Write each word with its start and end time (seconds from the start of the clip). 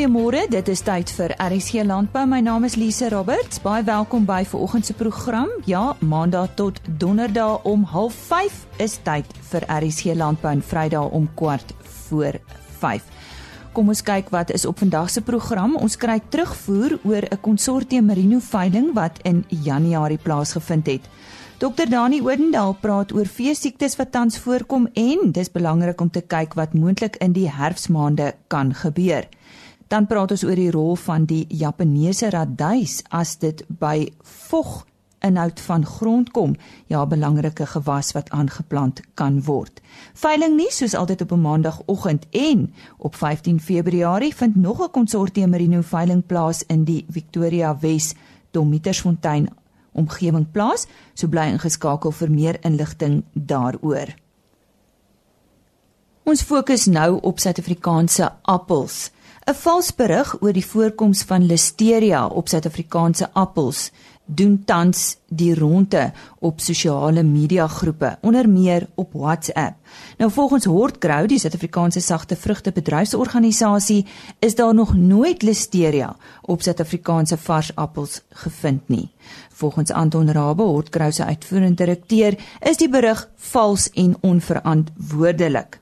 Goeiemôre, 0.00 0.46
dit 0.48 0.68
is 0.72 0.80
tyd 0.80 1.10
vir 1.12 1.34
RSC 1.36 1.82
Landbou. 1.84 2.22
My 2.24 2.38
naam 2.40 2.64
is 2.64 2.72
Lise 2.80 3.10
Roberts. 3.12 3.58
Baie 3.60 3.82
welkom 3.84 4.24
by 4.24 4.46
vanoggend 4.48 4.86
se 4.88 4.94
program. 4.96 5.50
Ja, 5.68 5.92
Maandag 6.00 6.54
tot 6.56 6.80
Donderdag 6.88 7.66
om 7.68 7.84
05:30 7.84 8.80
is 8.80 8.94
tyd 9.04 9.26
vir 9.50 9.66
RSC 9.68 10.14
Landbou 10.16 10.52
en 10.52 10.62
Vrydag 10.62 11.10
om 11.10 11.28
kwart 11.34 11.74
voor 11.82 12.40
5. 12.78 13.02
Kom 13.72 13.88
ons 13.88 14.02
kyk 14.02 14.30
wat 14.32 14.50
is 14.50 14.64
op 14.64 14.78
vandag 14.78 15.10
se 15.10 15.20
program. 15.20 15.76
Ons 15.76 15.96
kry 15.96 16.20
terugvoer 16.28 16.98
oor 17.04 17.22
'n 17.30 17.40
konsortium 17.40 18.06
merino 18.06 18.38
veiling 18.38 18.94
wat 18.94 19.18
in 19.22 19.44
Januarie 19.48 20.18
plaasgevind 20.18 20.86
het. 20.86 21.08
Dr 21.58 21.90
Dani 21.90 22.22
Odendaal 22.22 22.72
praat 22.80 23.12
oor 23.12 23.26
veesiektes 23.26 23.96
wat 23.96 24.12
tans 24.12 24.38
voorkom 24.38 24.88
en 24.94 25.32
dis 25.32 25.50
belangrik 25.52 26.00
om 26.00 26.10
te 26.10 26.20
kyk 26.20 26.54
wat 26.54 26.72
moontlik 26.72 27.16
in 27.16 27.32
die 27.32 27.50
herfsmaande 27.50 28.34
kan 28.46 28.74
gebeur. 28.74 29.28
Dan 29.90 30.06
praat 30.06 30.30
ons 30.30 30.44
oor 30.46 30.54
die 30.54 30.70
rol 30.70 30.94
van 31.02 31.24
die 31.26 31.44
Japaneese 31.48 32.30
raduis 32.30 33.00
as 33.10 33.34
dit 33.42 33.64
by 33.66 34.06
vog 34.22 34.84
inhoud 35.26 35.60
van 35.60 35.84
grond 35.84 36.30
kom, 36.30 36.54
ja 36.86 37.02
belangrike 37.06 37.66
gewas 37.66 38.12
wat 38.16 38.30
aangeplant 38.30 39.02
kan 39.18 39.40
word. 39.44 39.82
Veiling 40.14 40.54
nie 40.56 40.70
soos 40.72 40.94
altyd 40.94 41.26
op 41.26 41.32
'n 41.32 41.40
maandagooggend 41.40 42.26
en 42.30 42.72
op 42.98 43.14
15 43.14 43.60
Februarie 43.60 44.34
vind 44.34 44.56
nog 44.56 44.80
'n 44.82 44.90
konsortium 44.90 45.50
merino 45.50 45.80
veiling 45.80 46.26
plaas 46.26 46.62
in 46.66 46.84
die 46.84 47.04
Victoria 47.08 47.78
Wes 47.78 48.14
Domitersfontein 48.50 49.48
omgewing 49.92 50.50
plaas. 50.50 50.86
So 51.14 51.28
bly 51.28 51.50
ingeskakel 51.52 52.10
vir 52.10 52.30
meer 52.30 52.56
inligting 52.64 53.24
daaroor. 53.32 54.14
Ons 56.22 56.42
fokus 56.42 56.86
nou 56.86 57.18
op 57.20 57.38
Suid-Afrikaanse 57.38 58.32
appels. 58.42 59.10
'n 59.48 59.54
Vals 59.54 59.94
berig 59.94 60.36
oor 60.42 60.52
die 60.52 60.66
voorkoms 60.66 61.22
van 61.22 61.46
Listeria 61.46 62.26
op 62.26 62.48
Suid-Afrikaanse 62.48 63.30
appels 63.32 63.90
doen 64.34 64.62
tans 64.64 65.16
die 65.28 65.54
ronde 65.54 66.12
op 66.38 66.60
sosiale 66.60 67.22
media 67.22 67.66
groepe, 67.66 68.16
onder 68.20 68.48
meer 68.48 68.86
op 68.94 69.12
WhatsApp. 69.12 69.74
Nou 70.18 70.30
volgens 70.30 70.64
Hortgrow, 70.64 71.28
die 71.28 71.38
Suid-Afrikaanse 71.38 72.00
sagte 72.00 72.36
vrugte 72.36 72.72
bedryfsorganisasie, 72.72 74.06
is 74.38 74.54
daar 74.54 74.74
nog 74.74 74.94
nooit 74.96 75.42
Listeria 75.42 76.16
op 76.42 76.62
Suid-Afrikaanse 76.62 77.36
vars 77.36 77.74
appels 77.74 78.20
gevind 78.28 78.88
nie. 78.88 79.08
Volgens 79.48 79.90
Anton 79.90 80.32
Rabbe, 80.32 80.62
Hortgrow 80.62 81.12
se 81.12 81.24
uitvoerende 81.24 81.74
direkteur, 81.74 82.38
is 82.60 82.76
die 82.76 82.88
berig 82.88 83.28
vals 83.36 83.90
en 83.90 84.16
onverantwoordelik. 84.20 85.79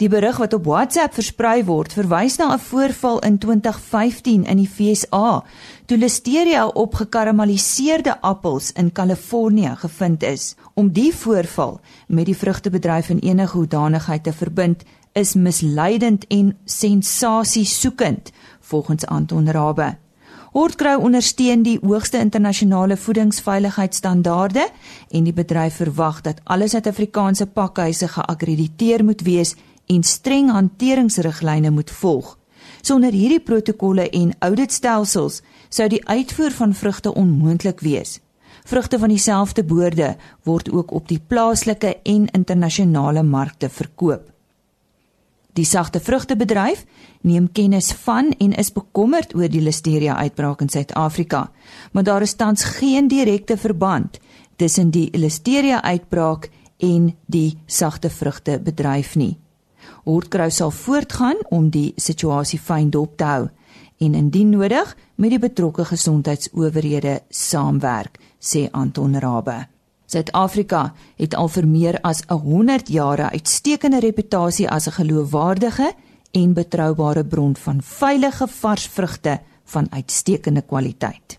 Die 0.00 0.08
berig 0.08 0.38
wat 0.40 0.54
op 0.56 0.64
WhatsApp 0.64 1.12
versprei 1.12 1.58
word, 1.68 1.92
verwys 1.92 2.38
na 2.40 2.54
'n 2.54 2.58
voorval 2.58 3.18
in 3.18 3.38
2015 3.38 4.44
in 4.44 4.56
die 4.56 4.68
FSA, 4.68 5.44
toe 5.86 5.98
Listeria 5.98 6.66
op 6.66 6.94
gekarameliseerde 6.94 8.20
appels 8.20 8.72
in 8.72 8.92
Kalifornië 8.92 9.74
gevind 9.76 10.22
is. 10.22 10.54
Om 10.74 10.92
die 10.92 11.14
voorval 11.14 11.80
met 12.06 12.24
die 12.26 12.36
vrugtebedryf 12.36 13.08
in 13.08 13.18
enige 13.18 13.56
hoedanigheid 13.56 14.22
te 14.22 14.32
verbind, 14.32 14.82
is 15.12 15.34
misleidend 15.34 16.26
en 16.26 16.56
sensasiesoekend, 16.64 18.30
volgens 18.60 19.06
Anton 19.06 19.50
Rabbe. 19.50 19.96
Hortgrou 20.50 21.00
ondersteun 21.00 21.62
die 21.62 21.78
hoogste 21.82 22.18
internasionale 22.18 22.96
voedingsveiligheidsstandaarde 22.96 24.68
en 25.10 25.24
die 25.24 25.32
bedryf 25.32 25.74
verwag 25.74 26.20
dat 26.20 26.40
alle 26.44 26.68
Suid-Afrikaanse 26.68 27.46
pakhuise 27.46 28.08
geakkrediteer 28.08 29.04
moet 29.04 29.20
wees 29.20 29.54
en 29.86 30.02
streng 30.02 30.50
hanteringsriglyne 30.50 31.70
moet 31.70 31.90
volg. 31.90 32.38
Sonder 32.80 33.12
hierdie 33.12 33.40
protokolle 33.40 34.08
en 34.10 34.32
auditstelsels 34.38 35.42
sou 35.68 35.88
die 35.88 36.02
uitvoer 36.08 36.50
van 36.50 36.74
vrugte 36.74 37.14
onmoontlik 37.14 37.80
wees. 37.80 38.18
Vrugte 38.64 38.98
van 38.98 39.08
dieselfde 39.08 39.64
boorde 39.64 40.16
word 40.44 40.70
ook 40.70 40.92
op 40.92 41.08
die 41.08 41.20
plaaslike 41.26 41.96
en 42.02 42.26
internasionale 42.26 43.22
markte 43.22 43.68
verkoop. 43.68 44.30
Die 45.52 45.64
sagte 45.64 46.00
vrugtebedryf 46.00 46.84
neem 47.20 47.52
kennis 47.52 47.92
van 48.04 48.30
en 48.38 48.52
is 48.52 48.72
bekommerd 48.72 49.34
oor 49.34 49.50
die 49.50 49.62
listeria 49.62 50.16
uitbraak 50.16 50.60
in 50.60 50.68
Suid-Afrika, 50.68 51.50
maar 51.92 52.06
daar 52.06 52.22
is 52.22 52.34
tans 52.34 52.64
geen 52.64 53.08
direkte 53.08 53.56
verband 53.56 54.18
tussen 54.56 54.90
die 54.90 55.08
listeria 55.18 55.82
uitbraak 55.82 56.50
en 56.78 57.16
die 57.26 57.58
sagte 57.66 58.10
vrugtebedryf 58.10 59.16
nie. 59.16 59.36
Hortgrou 60.10 60.50
sal 60.50 60.70
voortgaan 60.74 61.38
om 61.54 61.68
die 61.70 61.92
situasie 61.96 62.58
fyn 62.58 62.88
dop 62.90 63.16
te 63.20 63.24
hou 63.24 63.48
en 64.00 64.14
indien 64.16 64.48
nodig 64.50 64.94
met 65.20 65.30
die 65.30 65.38
betrokke 65.38 65.84
gesondheidsowerhede 65.84 67.20
saamwerk, 67.28 68.16
sê 68.40 68.64
Anton 68.72 69.18
Rabbe. 69.20 69.58
Suid-Afrika 70.10 70.94
het 71.20 71.36
al 71.38 71.50
vir 71.54 71.66
meer 71.68 71.98
as 72.02 72.24
100 72.26 72.88
jare 72.90 73.28
uitstekende 73.30 74.00
reputasie 74.00 74.66
as 74.68 74.88
'n 74.88 74.96
geloofwaardige 74.98 75.92
en 76.32 76.54
betroubare 76.54 77.24
bron 77.24 77.54
van 77.56 77.82
veilige 77.82 78.46
vars 78.48 78.86
vrugte 78.86 79.40
van 79.64 79.86
uitstekende 79.90 80.62
kwaliteit. 80.62 81.38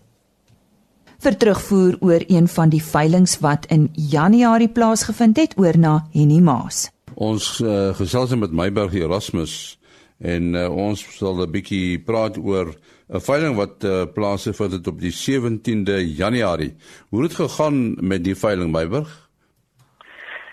Vir 1.18 1.36
terugvoer 1.36 1.96
oor 2.00 2.24
een 2.26 2.48
van 2.48 2.68
die 2.68 2.82
veilinge 2.82 3.36
wat 3.40 3.66
in 3.66 3.90
Januarie 3.92 4.68
plaasgevind 4.68 5.36
het, 5.36 5.58
oor 5.58 5.78
na 5.78 6.06
Henny 6.12 6.40
Maas. 6.40 6.90
Ons 7.14 7.60
uh, 7.60 7.92
gesels 7.94 8.34
met 8.36 8.52
Meiberg 8.52 8.94
Erasmus 8.94 9.78
en 10.22 10.54
uh, 10.54 10.68
ons 10.70 11.00
sal 11.18 11.42
'n 11.42 11.50
bietjie 11.50 11.98
praat 11.98 12.38
oor 12.38 12.72
'n 13.12 13.20
veiling 13.20 13.56
wat 13.56 13.84
uh, 13.84 14.04
plaasgevind 14.14 14.72
het 14.72 14.86
op 14.86 15.00
die 15.00 15.12
17de 15.12 15.98
Januarie. 16.16 16.76
Hoe 17.10 17.22
het 17.22 17.34
gegaan 17.34 17.96
met 18.00 18.24
die 18.24 18.36
veiling 18.36 18.72
Meiberg? 18.72 19.10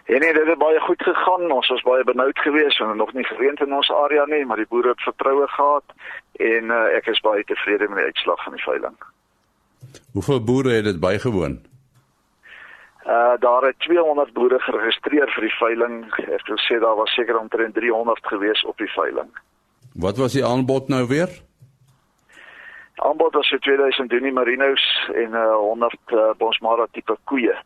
Ja 0.09 0.17
nee, 0.17 0.33
dit 0.33 0.47
het 0.47 0.57
baie 0.57 0.79
goed 0.79 1.03
gegaan. 1.03 1.51
Ons 1.51 1.67
was 1.67 1.81
baie 1.81 2.03
benoud 2.03 2.39
geweest 2.39 2.79
en 2.79 2.97
nog 2.97 3.13
nie 3.13 3.25
gereend 3.25 3.61
in 3.61 3.73
ons 3.73 3.91
area 3.91 4.25
nie, 4.25 4.45
maar 4.45 4.57
die 4.57 4.67
boere 4.69 4.89
het 4.89 5.01
vertroue 5.01 5.47
gehad 5.47 5.83
en 6.33 6.63
uh, 6.63 6.97
ek 6.97 7.05
is 7.07 7.19
baie 7.19 7.43
tevrede 7.43 7.87
met 7.87 7.97
die 7.97 8.09
uitslag 8.11 8.43
van 8.43 8.53
die 8.53 8.63
veiling. 8.63 8.95
Hoeveel 10.11 10.43
boere 10.43 10.71
het 10.71 10.83
dit 10.83 10.99
bygewoon? 10.99 11.59
Uh 13.09 13.33
daar 13.41 13.63
het 13.63 13.79
200 13.79 14.33
boere 14.33 14.59
geregistreer 14.59 15.31
vir 15.33 15.45
die 15.47 15.55
veiling. 15.57 16.01
Ek 16.29 16.43
wil 16.47 16.59
sê 16.61 16.77
daar 16.79 16.95
was 16.95 17.13
seker 17.17 17.39
omtrent 17.39 17.73
300 17.73 18.27
gewees 18.31 18.61
op 18.69 18.77
die 18.77 18.91
veiling. 18.93 19.31
Wat 19.93 20.17
was 20.17 20.35
die 20.37 20.45
aanbod 20.45 20.87
nou 20.93 21.07
weer? 21.07 21.29
Aanbod 22.95 23.33
was 23.33 23.49
vir 23.49 23.59
2000 23.59 24.09
Dunie 24.09 24.31
Marinos 24.31 24.85
en 25.15 25.33
uh 25.33 25.55
100 25.55 25.97
uh, 26.13 26.29
Bonsmara 26.37 26.85
tipe 26.91 27.17
koeie. 27.23 27.57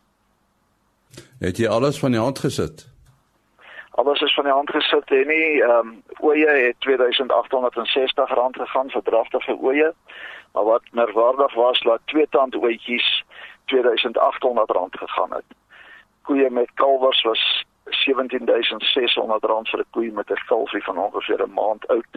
Het 1.39 1.57
jy 1.57 1.67
alles 1.67 1.99
van 1.99 2.15
die 2.15 2.23
hand 2.23 2.39
gesit? 2.39 2.87
Alles 3.91 4.21
is 4.21 4.33
van 4.33 4.47
die 4.47 4.53
hand 4.53 4.69
gesit 4.71 5.11
en 5.11 5.27
nie 5.27 5.61
ehm 5.61 5.79
um, 5.79 6.03
oeye 6.23 6.55
het 6.67 6.79
2860 6.79 8.29
rand 8.39 8.55
gegaan 8.55 8.89
vir 8.89 9.03
draftige 9.03 9.57
oeye. 9.59 9.91
Maar 10.53 10.63
wat 10.63 10.83
merkwaardig 10.91 11.53
was, 11.53 11.79
dat 11.79 12.01
twee 12.05 12.27
tand 12.29 12.55
ooetjies 12.55 13.23
2800 13.66 14.72
rand 14.72 14.97
gegaan 14.97 15.31
het. 15.31 15.50
Koeie 16.22 16.50
met 16.50 16.69
kalwers 16.74 17.22
was 17.24 17.66
17600 17.90 19.44
rand 19.44 19.69
vir 19.69 19.79
'n 19.79 19.91
koei 19.91 20.12
met 20.12 20.29
'n 20.29 20.46
kalfie 20.47 20.84
van 20.84 20.97
ongeveer 20.97 21.41
'n 21.44 21.53
maand 21.53 21.88
oud. 21.88 22.13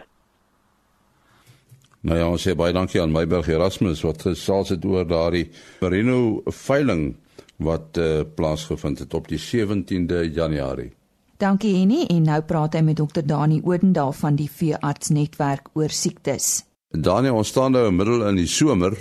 Nou 1.99 2.19
ja, 2.19 2.29
ons 2.29 2.47
sê 2.47 2.55
baie 2.55 2.73
dankie 2.73 3.01
aan 3.01 3.11
Meiberg 3.11 3.47
Erasmus 3.47 4.01
wat 4.01 4.21
gesels 4.21 4.69
het 4.69 4.85
oor 4.85 5.07
daardie 5.07 5.49
Merino 5.81 6.41
veiling 6.45 7.17
wat 7.57 7.97
uh, 7.97 8.21
plaasgevind 8.35 8.99
het 8.99 9.13
op 9.13 9.27
die 9.27 9.39
17de 9.39 10.33
Januarie. 10.33 10.93
Dankie 11.37 11.75
Henny 11.75 12.05
en 12.09 12.23
nou 12.25 12.41
praat 12.41 12.73
hy 12.73 12.81
met 12.81 12.97
dokter 12.97 13.25
Dani 13.25 13.61
Odendaal 13.63 14.13
van 14.17 14.37
die 14.39 14.49
veeartsnetwerk 14.49 15.69
oor 15.73 15.89
siektes. 15.89 16.63
Dani, 16.89 17.29
ons 17.29 17.51
staan 17.51 17.71
nou 17.71 17.87
in 17.87 17.95
middel 17.95 18.23
in 18.29 18.39
die 18.39 18.47
somer. 18.47 18.95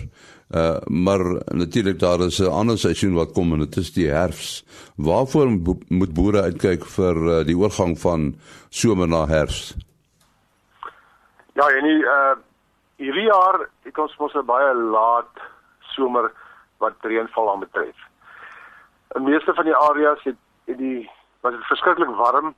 Uh 0.50 0.78
maar 0.86 1.20
natuurlik 1.46 1.98
daar 1.98 2.20
is 2.20 2.38
'n 2.38 2.50
ander 2.50 2.78
seisoen 2.78 3.14
wat 3.14 3.32
kom 3.32 3.52
en 3.52 3.58
dit 3.58 3.76
is 3.76 3.92
die 3.92 4.10
herfs. 4.10 4.64
Waarvoor 4.96 5.48
moet 5.88 6.14
boere 6.14 6.42
uitkyk 6.42 6.84
vir 6.84 7.16
uh, 7.16 7.44
die 7.44 7.56
oorgang 7.56 7.98
van 7.98 8.34
somer 8.68 9.08
na 9.08 9.26
herfs? 9.26 9.74
Ja, 11.52 11.68
en 11.68 11.82
nie 11.82 12.02
uh 12.02 12.36
hierdie 12.96 13.26
jaar 13.26 13.68
het 13.82 13.98
ons 13.98 14.16
mos 14.16 14.34
'n 14.34 14.46
baie 14.46 14.74
laat 14.74 15.34
somer 15.80 16.32
wat 16.78 16.94
reënval 17.00 17.50
aan 17.50 17.60
betref. 17.60 17.96
In 19.14 19.22
meeste 19.22 19.54
van 19.54 19.64
die 19.64 19.76
areas 19.76 20.22
het, 20.22 20.36
het 20.64 20.78
die 20.78 21.10
was 21.40 21.52
dit 21.52 21.64
verskriklik 21.64 22.14
warm 22.16 22.54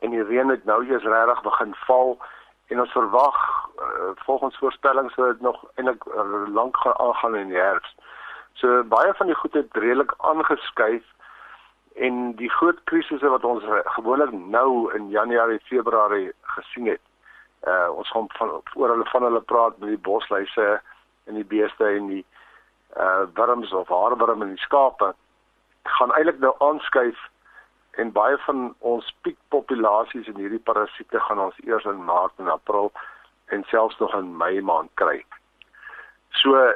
en 0.00 0.10
die 0.10 0.22
reën 0.22 0.48
het 0.48 0.64
nou 0.64 0.84
eers 0.86 1.02
regtig 1.02 1.42
begin 1.42 1.74
val 1.86 2.18
en 2.66 2.80
ons 2.80 2.92
verwag 2.92 3.63
uh, 3.78 4.10
volgens 4.26 4.58
voorspellings 4.58 5.14
sou 5.14 5.32
dit 5.32 5.40
nog 5.40 5.64
eintlik 5.74 6.04
uh, 6.04 6.46
lank 6.52 6.76
gaan 6.76 6.98
aangaan 6.98 7.36
in 7.36 7.48
die 7.48 7.60
herfs. 7.60 7.96
So 8.52 8.82
baie 8.84 9.14
van 9.14 9.26
die 9.26 9.34
goed 9.34 9.54
het 9.54 9.76
redelik 9.76 10.14
aangeskuif 10.18 11.04
en 11.94 12.34
die 12.36 12.50
groot 12.50 12.78
krisisse 12.84 13.28
wat 13.28 13.44
ons 13.44 13.64
gewoonlik 13.96 14.32
nou 14.32 14.94
in 14.94 15.08
Januarie, 15.08 15.60
Februarie 15.70 16.32
gesien 16.42 16.86
het, 16.86 17.02
Uh 17.64 17.90
ons 17.96 18.10
gaan 18.10 18.26
van 18.28 18.50
oor 18.74 18.88
hulle 18.88 19.04
van 19.08 19.22
hulle 19.22 19.40
praat 19.40 19.78
met 19.78 19.88
die 19.88 19.98
bosluise 19.98 20.80
en 21.24 21.34
die 21.34 21.44
beeste 21.44 21.86
en 21.88 22.10
die 22.12 22.24
uh 22.96 23.22
wurms 23.38 23.72
of 23.72 23.88
haarwurm 23.88 24.42
en 24.42 24.52
die 24.52 24.64
skape 24.64 25.14
gaan 25.96 26.12
eintlik 26.12 26.42
nou 26.42 26.52
aanskuif 26.66 27.22
en 28.02 28.12
baie 28.12 28.36
van 28.44 28.74
ons 28.78 29.08
piekpopulasies 29.26 30.28
in 30.28 30.42
hierdie 30.42 30.60
parasiete 30.68 31.20
gaan 31.28 31.40
ons 31.46 31.56
eers 31.64 31.88
in 31.88 32.04
Maart 32.04 32.44
en 32.44 32.52
April 32.52 32.92
en 33.46 33.64
selfs 33.66 33.98
nog 33.98 34.14
in 34.14 34.36
Mei 34.36 34.60
maand 34.60 34.90
kry. 34.94 35.24
So 36.28 36.54
uh, 36.56 36.72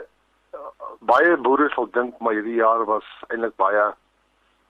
baie 1.00 1.36
boere 1.36 1.68
sal 1.74 1.90
dink 1.90 2.18
maar 2.18 2.36
hierdie 2.36 2.60
jaar 2.60 2.84
was 2.84 3.06
eintlik 3.28 3.56
baie 3.56 3.88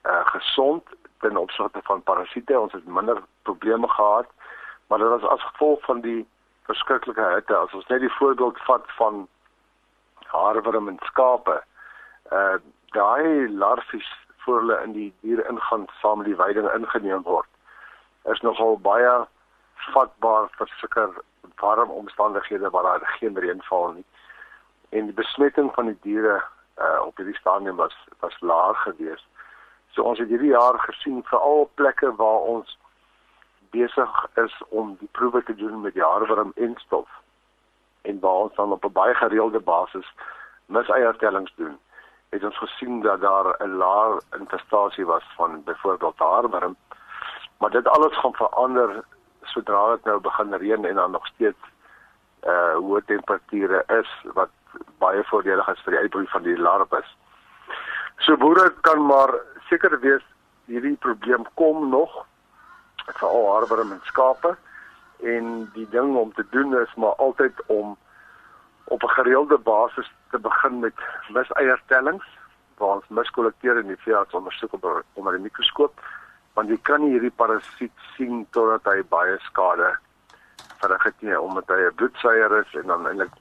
uh 0.08 0.24
gesond 0.32 0.96
ten 1.20 1.36
opsigte 1.36 1.80
van 1.82 2.02
parasiete. 2.02 2.60
Ons 2.60 2.72
het 2.72 2.86
minder 2.86 3.22
probleme 3.42 3.88
gehad, 3.88 4.26
maar 4.86 4.98
dit 4.98 5.08
was 5.08 5.22
as 5.22 5.42
gevolg 5.50 5.84
van 5.84 6.00
die 6.00 6.26
verskriklike 6.62 7.24
hitte. 7.34 7.56
As 7.56 7.74
ons 7.74 7.86
net 7.86 8.00
die 8.00 8.16
voorbeeld 8.18 8.58
vat 8.68 8.86
van 9.00 9.26
haarwurm 10.32 10.88
en 10.88 11.00
skape, 11.10 11.62
uh 12.32 12.56
daai 12.96 13.48
larfies 13.52 14.08
voor 14.44 14.58
hulle 14.58 14.76
in 14.84 14.92
die 14.92 15.10
diere 15.20 15.44
ingaan 15.48 15.86
saam 16.00 16.18
met 16.18 16.26
die 16.26 16.36
weiding 16.36 16.68
ingeneem 16.72 17.22
word, 17.22 17.48
is 18.32 18.40
nogal 18.40 18.78
baie 18.80 19.10
vatbaar 19.92 20.48
vir 20.56 20.70
sulke 20.80 21.04
warm 21.60 21.90
omstandighede 21.90 22.70
waar 22.70 22.82
daar 22.82 23.00
geen 23.20 23.38
reën 23.38 23.62
val 23.62 23.92
nie. 23.92 24.04
En 24.88 25.04
die 25.04 25.14
besmetting 25.14 25.74
van 25.74 25.86
die 25.86 25.98
diere 26.00 26.44
uh 26.78 27.00
op 27.06 27.16
hierdie 27.16 27.36
stadium 27.36 27.76
was 27.76 27.96
was 28.18 28.40
laag 28.40 28.82
geweest. 28.82 29.26
So 29.90 30.02
ons 30.02 30.18
het 30.18 30.28
hierdie 30.28 30.54
jaar 30.54 30.78
gesien 30.78 31.22
veral 31.24 31.70
plekke 31.74 32.14
waar 32.16 32.40
ons 32.40 32.78
besig 33.70 34.26
is 34.34 34.62
om 34.68 34.96
die 35.00 35.08
proewe 35.12 35.42
te 35.42 35.54
doen 35.54 35.80
met 35.80 35.94
die 35.94 36.02
haarworm 36.02 36.52
en 36.54 36.74
stof 36.76 37.08
en 38.02 38.20
waar 38.20 38.44
ons 38.46 38.54
dan 38.54 38.72
op 38.72 38.84
'n 38.84 38.92
baie 38.92 39.14
gereelde 39.14 39.60
basis 39.60 40.08
miseiertellings 40.66 41.52
doen 41.56 41.78
het 42.28 42.44
ons 42.44 42.58
gesien 42.58 43.00
dat 43.00 43.20
daar 43.20 43.56
'n 43.58 43.76
laer 43.76 44.22
infestasie 44.38 45.06
was 45.06 45.24
van 45.36 45.64
byvoorbeeld 45.64 46.18
haarworm 46.18 46.76
maar 47.58 47.70
dit 47.70 47.88
alles 47.88 48.16
gaan 48.16 48.34
verander 48.34 49.04
sodra 49.42 49.96
dit 49.96 50.04
nou 50.04 50.20
begin 50.20 50.54
reën 50.54 50.84
en 50.84 50.94
dan 50.94 51.10
nog 51.10 51.26
steeds 51.26 51.58
uh 52.46 52.74
hoë 52.74 53.04
temperature 53.04 53.84
is 54.00 54.10
wat 54.34 54.50
baie 54.98 55.22
voordelig 55.30 55.68
is 55.68 55.80
vir 55.84 55.92
die 55.92 56.00
uitbreiding 56.00 56.30
van 56.30 56.42
die 56.42 56.58
larwes. 56.58 57.16
So 58.18 58.36
boere 58.36 58.70
kan 58.80 59.06
maar 59.06 59.34
seker 59.68 60.00
wees 60.00 60.24
hierdie 60.66 60.96
probleem 60.96 61.46
kom 61.54 61.88
nog 61.90 62.26
veral 63.06 63.46
haarworm 63.52 63.92
en 63.92 64.00
skape 64.04 64.56
en 65.32 65.70
die 65.74 65.88
ding 65.90 66.16
om 66.16 66.32
te 66.32 66.44
doen 66.50 66.76
is 66.80 66.94
maar 66.94 67.16
altyd 67.16 67.62
om 67.66 67.96
op 68.84 69.02
'n 69.02 69.14
gereelde 69.18 69.58
basis 69.58 70.12
te 70.30 70.38
begin 70.38 70.78
met 70.78 70.94
miseiertellings 71.28 72.26
waar 72.76 72.94
ons 72.94 73.08
mis 73.08 73.30
kollekteer 73.30 73.78
en 73.78 73.86
die 73.86 74.02
veearts 74.04 74.34
ondersoek 74.34 74.72
op 74.72 75.04
onder 75.12 75.34
'n 75.34 75.42
mikroskoop 75.42 76.00
want 76.58 76.70
jy 76.74 76.78
kan 76.82 77.04
nie 77.04 77.12
hierdie 77.14 77.34
parasiet 77.38 78.06
sien 78.16 78.40
totdat 78.56 78.88
hy 78.90 79.02
baie 79.14 79.36
skade 79.44 79.92
verrig 80.80 81.04
het 81.06 81.20
nie 81.26 81.36
omdat 81.38 81.70
hy 81.70 81.84
'n 81.86 81.98
bloedsuier 82.00 82.54
is 82.62 82.72
en 82.80 82.90
dan 82.92 83.06
eintlik 83.10 83.36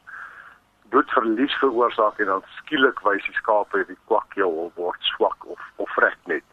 bloedverlies 0.94 1.56
veroorsaak 1.62 2.20
en 2.20 2.30
dan 2.34 2.44
skielik 2.58 3.02
wys 3.08 3.26
die 3.26 3.40
skape 3.40 3.82
die 3.88 3.98
kwakkeel 4.12 4.72
word 4.76 5.02
swak 5.14 5.48
of 5.56 5.64
of 5.78 5.90
vrek 5.96 6.20
net. 6.26 6.46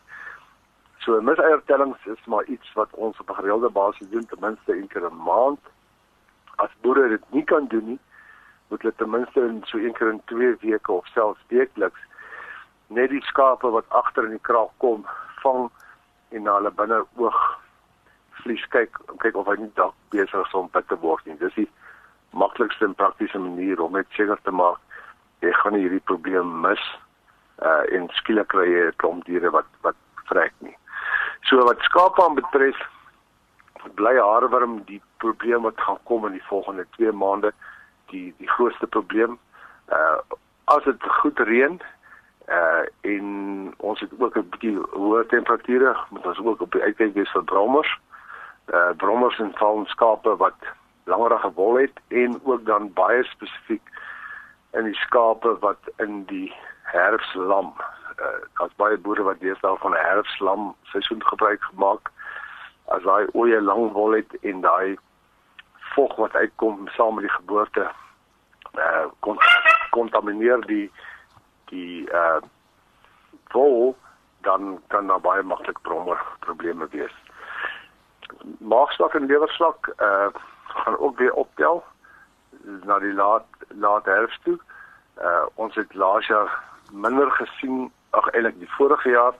So 1.04 1.20
miseiertellings 1.20 2.06
is 2.14 2.24
maar 2.26 2.48
iets 2.56 2.72
wat 2.80 2.88
ons 2.92 3.20
op 3.20 3.30
'n 3.30 3.40
gereelde 3.40 3.70
basis 3.70 4.08
doen 4.08 4.26
ten 4.26 4.40
minste 4.40 4.72
een 4.72 4.88
keer 4.88 5.06
'n 5.10 5.22
maand. 5.30 5.60
As 6.56 6.72
boere 6.80 7.08
dit 7.08 7.24
nie 7.30 7.44
kan 7.44 7.66
doen 7.68 7.86
nie, 7.86 8.00
moet 8.68 8.82
hulle 8.82 8.94
ten 8.96 9.10
minste 9.10 9.40
in 9.40 9.62
so 9.64 9.78
een 9.78 9.92
keer 9.92 10.08
in 10.08 10.22
2 10.24 10.56
weke 10.60 10.92
of 10.92 11.06
selfs 11.06 11.44
weekliks 11.48 12.00
net 12.86 13.10
die 13.10 13.22
skape 13.22 13.68
wat 13.70 13.88
agter 13.88 14.24
in 14.24 14.30
die 14.30 14.46
kraal 14.48 14.72
kom 14.76 15.06
vang 15.42 15.70
en 16.34 16.42
na 16.46 16.56
hulle 16.58 16.72
binne 16.78 17.00
oog 17.22 17.40
vlies 18.42 18.64
kyk 18.74 18.98
om 19.08 19.18
kyk 19.22 19.36
of 19.40 19.48
hy 19.48 19.56
nie 19.60 19.72
dalk 19.78 19.96
besig 20.14 20.40
is 20.40 20.54
om 20.58 20.70
te 20.74 20.98
word 21.00 21.26
nie. 21.26 21.38
Dis 21.40 21.54
die 21.54 21.68
maklikste 22.34 22.88
en 22.88 22.96
praktiese 22.98 23.38
manier 23.38 23.80
om 23.80 23.94
net 23.94 24.10
seker 24.18 24.40
te 24.42 24.50
maak 24.50 24.80
jy 25.44 25.52
gaan 25.60 25.78
hierdie 25.78 26.02
probleem 26.10 26.50
mis 26.64 26.82
uh 27.62 27.82
en 27.96 28.08
skielik 28.18 28.48
kry 28.52 28.66
jy 28.66 28.82
'n 28.88 28.98
klomp 29.02 29.24
diere 29.28 29.50
wat 29.50 29.68
wat 29.86 29.98
vrek 30.30 30.54
nie. 30.60 30.76
So 31.48 31.62
wat 31.68 31.86
skape 31.88 32.22
aan 32.22 32.34
betref 32.40 32.78
bly 34.00 34.14
haarworm 34.16 34.82
die 34.90 35.00
probleem 35.18 35.62
wat 35.62 35.80
gaan 35.86 36.00
kom 36.04 36.26
in 36.26 36.32
die 36.32 36.48
volgende 36.48 36.86
2 36.96 37.12
maande 37.12 37.52
die 38.10 38.34
die 38.38 38.50
grootste 38.56 38.86
probleem. 38.86 39.38
Uh 39.88 40.18
as 40.74 40.84
dit 40.84 41.02
goed 41.20 41.38
reën 41.38 41.80
uh 42.48 42.84
en 43.00 43.74
ons 43.78 44.00
het 44.00 44.10
ook 44.18 44.36
'n 44.36 44.48
bietjie 44.50 44.78
hoë 44.92 45.26
temperature, 45.26 45.96
moet 46.10 46.26
ons 46.26 46.38
ook 46.38 46.60
op 46.60 46.72
die 46.72 46.82
uitkyk 46.82 47.14
wees 47.14 47.30
vir 47.30 47.44
brommers. 47.44 47.98
Uh 48.72 48.90
brommers 48.96 49.38
en 49.38 49.52
valskape 49.54 50.36
wat 50.36 50.58
langerige 51.04 51.52
wol 51.54 51.74
het 51.74 52.00
en 52.08 52.40
ook 52.44 52.64
dan 52.64 52.92
baie 52.92 53.24
spesifiek 53.24 53.82
in 54.72 54.84
die 54.84 54.94
skape 54.94 55.58
wat 55.58 55.78
in 55.96 56.24
die 56.24 56.54
herfslam 56.82 57.72
uh, 58.20 58.64
as 58.64 58.74
baie 58.76 58.96
boere 58.98 59.22
wat 59.22 59.40
deesdae 59.40 59.76
van 59.78 59.92
'n 59.92 60.06
herfslam 60.08 60.74
seisoen 60.82 61.24
gebruik 61.24 61.62
gemaak 61.62 62.10
as 62.84 63.02
daai 63.02 63.26
oeye 63.34 63.60
lang 63.60 63.92
wol 63.92 64.12
het 64.12 64.36
en 64.40 64.60
daai 64.60 64.96
vog 65.94 66.16
wat 66.16 66.34
uitkom 66.34 66.88
saam 66.96 67.14
met 67.14 67.24
die 67.24 67.36
geboorte 67.36 67.90
uh 68.78 69.06
kon 69.20 69.38
kontamineer 69.90 70.60
die 70.66 70.90
die 71.70 72.10
uh 72.10 72.40
wol 73.54 73.94
dan 74.40 74.80
kan 74.86 75.06
daar 75.06 75.20
baie 75.20 75.42
maklik 75.42 75.78
brommer 75.82 76.20
probleme 76.38 76.88
wees. 76.90 77.14
Maagslag 78.58 79.14
en 79.14 79.26
lewerslag 79.26 79.76
uh 79.98 80.28
gaan 80.74 80.98
ook 80.98 81.18
weer 81.18 81.32
optel 81.32 81.84
na 82.84 82.98
die 82.98 83.12
laat 83.12 83.46
laat 83.68 84.04
herfst 84.04 84.44
toe. 84.44 84.58
Uh 85.18 85.46
ons 85.54 85.74
het 85.74 85.94
laas 85.94 86.26
jaar 86.26 86.62
minder 86.92 87.30
gesien 87.30 87.92
ag 88.10 88.28
eintlik 88.30 88.58
die 88.58 88.74
vorige 88.76 89.10
jaar 89.10 89.34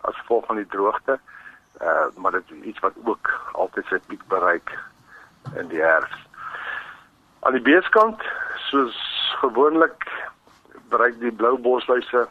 as 0.00 0.16
gevolg 0.16 0.46
van 0.46 0.56
die 0.56 0.66
droogte. 0.66 1.18
Uh 1.80 2.06
maar 2.16 2.32
dit 2.32 2.50
is 2.50 2.62
iets 2.62 2.78
wat 2.78 2.92
ook 3.04 3.30
altyd 3.52 3.86
sy 3.86 3.98
piek 4.06 4.22
bereik 4.28 4.78
in 5.54 5.68
die 5.68 5.82
herfs. 5.82 6.26
Aan 7.40 7.52
die 7.52 7.62
beeskant 7.62 8.22
soos 8.70 8.96
gewoonlik 9.40 10.08
bereik 10.90 11.18
die 11.20 11.32
blou 11.32 11.56
bosluise 11.58 12.26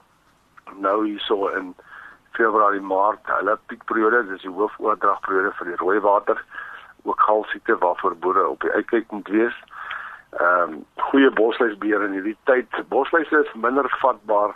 nou 0.82 0.98
hierso 1.06 1.48
in 1.58 1.74
Februarie 2.36 2.82
Maart 2.82 3.28
hulle 3.32 3.58
piekperiode, 3.70 4.26
dis 4.30 4.44
die 4.44 4.52
hoofoordragperiode 4.52 5.54
vir 5.60 5.72
die 5.72 5.80
rooi 5.82 6.00
water 6.04 6.42
ook 7.06 7.22
galsiekte 7.22 7.78
waarvoor 7.78 8.18
boere 8.24 8.48
op 8.50 8.62
die 8.66 8.72
uitkyk 8.72 9.12
moet 9.12 9.28
wees. 9.28 9.58
Ehm 10.36 10.76
um, 10.76 10.86
goeie 11.10 11.32
bosluisbeheer 11.32 12.04
in 12.04 12.18
hierdie 12.18 12.38
tyd. 12.50 12.80
Bosluise 12.90 13.44
is 13.44 13.54
minder 13.54 13.88
vatbaar 14.02 14.56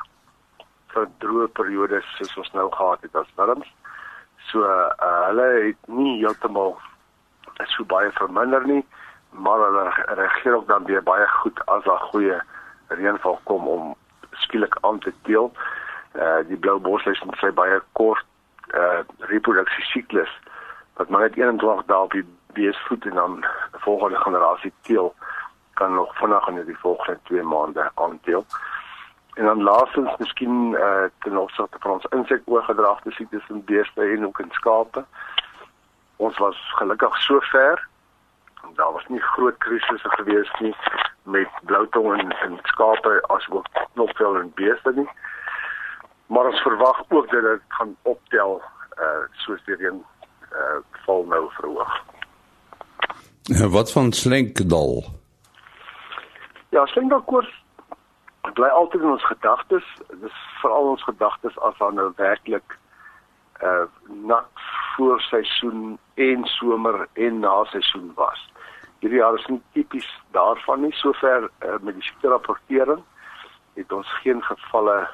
vir 0.93 1.07
droë 1.23 1.47
periodes 1.59 2.07
soos 2.17 2.37
ons 2.43 2.51
nou 2.57 2.67
gehad 2.73 3.05
het 3.05 3.15
as 3.15 3.35
wurms. 3.37 3.69
So 4.49 4.65
uh, 4.65 5.27
hulle 5.27 5.47
het 5.67 5.91
nie 6.01 6.17
heeltemal 6.23 6.77
so 7.75 7.85
baie 7.85 8.11
verminder 8.17 8.65
nie, 8.67 8.81
maar 9.31 9.61
hulle 9.67 9.85
reageer 10.19 10.55
ook 10.55 10.67
dan 10.67 10.87
weer 10.89 11.03
baie 11.03 11.27
goed 11.41 11.59
as 11.67 11.83
daar 11.83 12.07
goeie 12.11 12.39
reënval 12.89 13.39
kom 13.43 13.67
om 13.67 13.95
skielik 14.31 14.77
aan 14.81 14.99
te 14.99 15.13
deel. 15.23 15.51
Uh 16.15 16.41
die 16.47 16.57
blou 16.57 16.79
bosluis 16.79 17.19
het 17.19 17.41
sy 17.41 17.51
baie 17.51 17.81
kort 17.91 18.25
uh 18.73 19.01
reproduksie 19.31 19.83
siklus 19.83 20.31
wat 20.99 21.09
maar 21.09 21.21
net 21.21 21.37
21 21.37 21.85
dae 21.85 22.03
op 22.07 22.11
die 22.11 22.25
beesvoet 22.53 23.05
en 23.05 23.15
dan 23.15 23.45
volgende 23.71 24.19
generasie 24.19 24.73
teel 24.81 25.13
kan 25.73 25.93
nog 25.93 26.17
vinnig 26.17 26.47
in 26.47 26.65
die 26.65 26.77
volgende 26.77 27.19
2 27.23 27.43
maande 27.43 27.91
aanteel. 27.95 28.45
En 29.33 29.45
dan 29.45 29.63
laastens 29.63 30.17
miskien 30.17 30.75
eh 30.75 30.81
uh, 30.81 31.03
ten 31.19 31.37
opsigte 31.37 31.77
van 31.79 31.91
ons 31.91 32.05
insekoorgedragte 32.09 33.11
siektes 33.11 33.49
in 33.49 33.63
beeste 33.63 34.01
en 34.01 34.25
ook 34.25 34.39
in 34.39 34.51
skape. 34.51 35.05
Ons 36.15 36.37
was 36.37 36.57
gelukkig 36.75 37.17
so 37.17 37.39
ver. 37.39 37.87
Daar 38.75 38.91
was 38.91 39.07
nie 39.07 39.19
groot 39.19 39.57
krisisse 39.57 40.09
gewees 40.09 40.51
nie 40.59 40.75
met 41.23 41.49
bloutong 41.63 42.21
in 42.21 42.31
in 42.45 42.59
skape 42.63 43.23
as 43.27 43.47
ook 43.49 43.67
knopvel 43.93 44.35
in 44.35 44.51
beeste 44.55 44.91
nie. 44.95 45.09
Maar 46.27 46.45
ons 46.45 46.61
verwag 46.61 47.03
ook 47.07 47.31
dat 47.31 47.41
dit 47.41 47.61
gaan 47.67 47.95
optel 48.01 48.61
eh 48.97 49.05
uh, 49.05 49.23
soos 49.31 49.63
die 49.65 49.75
reën 49.75 50.03
eh 50.51 50.57
uh, 50.59 50.79
val 51.05 51.25
nou 51.25 51.51
verhoog. 51.51 51.97
Wat 53.69 53.91
van 53.91 54.11
Slenkdal? 54.11 55.03
Ja, 56.69 56.85
Slenkdal 56.85 57.21
koers 57.21 57.63
bly 58.53 58.67
altyd 58.67 59.01
in 59.01 59.09
ons 59.09 59.25
gedagtes. 59.25 59.85
Dis 60.21 60.37
veral 60.61 60.89
ons 60.89 61.03
gedagtes 61.03 61.59
as 61.59 61.77
daar 61.77 61.93
nou 61.93 62.11
werklik 62.15 62.77
uh 63.63 63.83
nat 64.07 64.63
voorseisoen 64.95 65.97
en 66.15 66.45
somer 66.45 67.07
en 67.13 67.39
na 67.39 67.63
seisoen 67.63 68.11
was. 68.15 68.49
Hierdie 68.99 69.21
jaar 69.21 69.37
is 69.39 69.47
nie 69.47 69.61
tipies 69.73 70.07
daarvan 70.35 70.81
nie 70.81 70.93
sover 70.99 71.47
uh, 71.47 71.77
met 71.81 71.95
die 71.95 72.03
siekte 72.03 72.31
rapportering 72.33 73.03
het 73.79 73.91
ons 73.95 74.09
geen 74.23 74.41
gevalle 74.43 75.07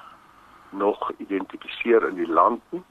nog 0.70 1.12
identifiseer 1.18 2.08
in 2.08 2.16
die 2.16 2.32
land 2.32 2.62
nie. 2.70 2.82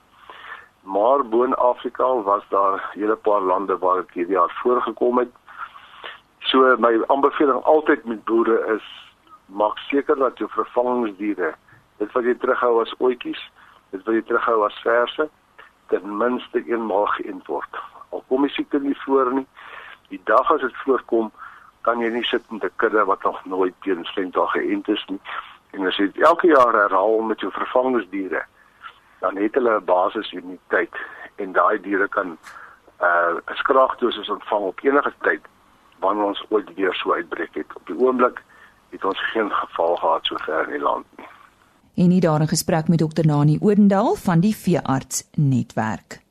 Maar 0.84 1.24
boon 1.28 1.54
Afrika 1.54 2.06
was 2.22 2.44
daar 2.48 2.90
hele 2.92 3.16
paar 3.16 3.40
lande 3.40 3.78
waar 3.78 3.96
dit 3.96 4.10
hierdie 4.20 4.36
jaar 4.36 4.52
voorgekom 4.62 5.18
het. 5.18 5.32
So 6.38 6.76
my 6.78 6.92
aanbeveling 7.06 7.62
altyd 7.64 8.04
met 8.04 8.24
boere 8.24 8.58
is 8.76 8.86
maak 9.46 9.78
seker 9.78 10.16
dat 10.16 10.38
jou 10.38 10.50
vervangingsdiere, 10.50 11.54
dit 11.98 12.12
wat 12.12 12.24
jy 12.24 12.34
terughou 12.40 12.80
as 12.82 12.94
oetjies, 13.00 13.40
dit 13.90 14.04
wat 14.04 14.14
jy 14.14 14.22
terughou 14.28 14.64
as 14.66 14.80
verse, 14.84 15.28
ten 15.92 16.16
minste 16.18 16.62
eenmaal 16.68 17.06
geënt 17.16 17.48
word. 17.50 17.80
Al 18.10 18.24
kom 18.28 18.46
die 18.46 18.52
siekte 18.54 18.80
nie 18.80 18.96
voor 19.04 19.32
nie, 19.34 19.46
die 20.08 20.20
dag 20.24 20.50
as 20.52 20.60
dit 20.60 20.76
voorkom, 20.84 21.32
kan 21.80 22.00
jy 22.00 22.08
nie 22.08 22.24
sit 22.24 22.50
met 22.50 22.64
'n 22.64 22.76
kudde 22.76 23.04
wat 23.04 23.22
nog 23.22 23.44
nooit 23.44 23.74
teen 23.80 24.04
slengdag 24.04 24.50
geënt 24.52 24.88
is 24.88 25.04
nie. 25.08 25.20
En 25.70 25.86
as 25.86 25.96
jy 25.96 26.10
elke 26.14 26.46
jaar 26.46 26.72
herhaal 26.72 27.20
met 27.20 27.40
jou 27.40 27.52
vervangingsdiere, 27.52 28.44
dan 29.20 29.36
het 29.36 29.54
hulle 29.54 29.80
'n 29.80 29.84
basis 29.84 30.32
immuniteit 30.32 30.94
en 31.36 31.52
daai 31.52 31.80
diere 31.80 32.08
kan 32.08 32.38
uh 33.00 33.34
'n 33.36 33.56
skraagdosis 33.56 34.28
ontvang 34.28 34.64
op 34.64 34.80
enige 34.82 35.12
tyd 35.20 35.42
wanneer 35.98 36.24
ons 36.24 36.44
ooit 36.48 36.74
weer 36.74 36.94
so 36.94 37.12
uitbreek 37.12 37.54
het. 37.54 37.74
Op 37.74 37.86
die 37.86 37.98
oomblik 37.98 38.42
het 38.90 39.04
ons 39.04 39.30
geen 39.32 39.50
geval 39.50 39.96
gehad 39.96 40.24
sover 40.24 40.64
in 40.64 40.70
die 40.70 40.80
land 40.80 41.06
nie. 41.16 41.26
En 41.94 42.08
nie 42.08 42.20
daar 42.20 42.40
in 42.40 42.48
gesprek 42.48 42.88
met 42.88 42.98
dokter 42.98 43.26
Nani 43.26 43.58
Odendaal 43.60 44.14
van 44.14 44.40
die 44.40 44.56
veearts 44.56 45.28
netwerk. 45.36 46.23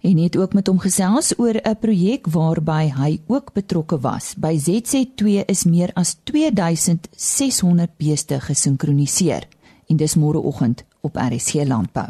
En 0.00 0.16
het 0.16 0.36
ook 0.36 0.52
met 0.52 0.66
hom 0.66 0.78
gesels 0.78 1.38
oor 1.38 1.54
'n 1.62 1.76
projek 1.80 2.26
waarby 2.26 2.92
hy 2.92 3.20
ook 3.26 3.52
betrokke 3.52 4.00
was. 4.00 4.34
By 4.36 4.58
ZZ2 4.58 5.44
is 5.46 5.64
meer 5.64 5.90
as 5.92 6.16
2600 6.22 7.90
beeste 7.96 8.40
gesinkroniseer 8.40 9.48
en 9.86 9.96
dis 9.96 10.14
môreoggend 10.14 10.84
op 11.00 11.16
RSC 11.16 11.52
Landbou. 11.52 12.08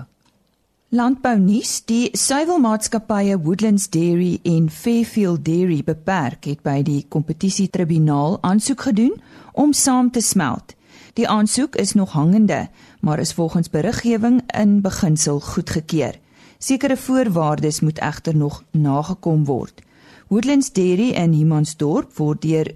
Landbou 0.89 1.39
nuus: 1.39 1.85
Die 1.85 2.09
suiwelmaatskappye 2.13 3.41
Woodlands 3.41 3.91
Dairy 3.91 4.39
en 4.43 4.71
Fairfield 4.71 5.45
Dairy 5.45 5.83
beperk 5.85 6.45
het 6.45 6.63
by 6.63 6.83
die 6.83 7.05
kompetisietribunaal 7.09 8.39
aansoek 8.41 8.81
gedoen 8.81 9.21
om 9.53 9.73
saam 9.73 10.11
te 10.11 10.21
smelt. 10.21 10.75
Die 11.15 11.29
aansoek 11.29 11.77
is 11.77 11.93
nog 11.93 12.13
hangende, 12.13 12.69
maar 13.01 13.19
is 13.19 13.33
volgens 13.33 13.71
beriggewing 13.71 14.43
in 14.59 14.81
beginsel 14.81 15.41
goedgekeur. 15.41 16.19
Sekere 16.61 16.97
voorwaardes 16.97 17.81
moet 17.81 17.99
egter 17.99 18.37
nog 18.37 18.65
nagekom 18.71 19.45
word. 19.45 19.81
Woodlands 20.29 20.73
Dairy 20.73 21.09
in 21.17 21.33
Humansdorp 21.33 22.13
word 22.19 22.43
deur 22.43 22.69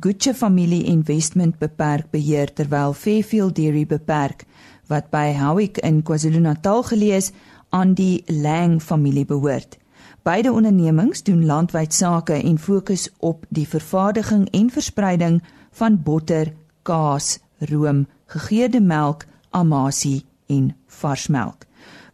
Gutche 0.00 0.34
Familie 0.34 0.84
Investment 0.84 1.56
beperk 1.58 2.10
beheer 2.12 2.52
terwyl 2.52 2.92
Fairfield 2.92 3.56
Dairy 3.56 3.86
beperk 3.86 4.44
wat 4.92 5.08
by 5.08 5.32
Howick 5.38 5.80
in 5.80 6.02
KwaZulu-Natal 6.04 6.84
gelees 6.90 7.32
aan 7.72 7.96
die 7.96 8.20
Lang 8.28 8.82
familie 8.82 9.24
behoort. 9.24 9.78
Beide 10.22 10.52
ondernemings 10.52 11.24
doen 11.24 11.46
landwyd 11.48 11.96
sake 11.96 12.36
en 12.36 12.58
fokus 12.58 13.08
op 13.18 13.46
die 13.48 13.68
vervaardiging 13.68 14.50
en 14.52 14.70
verspreiding 14.70 15.42
van 15.80 16.02
botter, 16.02 16.52
kaas, 16.82 17.38
room, 17.72 18.04
gegeurde 18.26 18.80
melk, 18.80 19.24
amasie 19.50 20.26
en 20.46 20.74
varsmelk. 20.86 21.64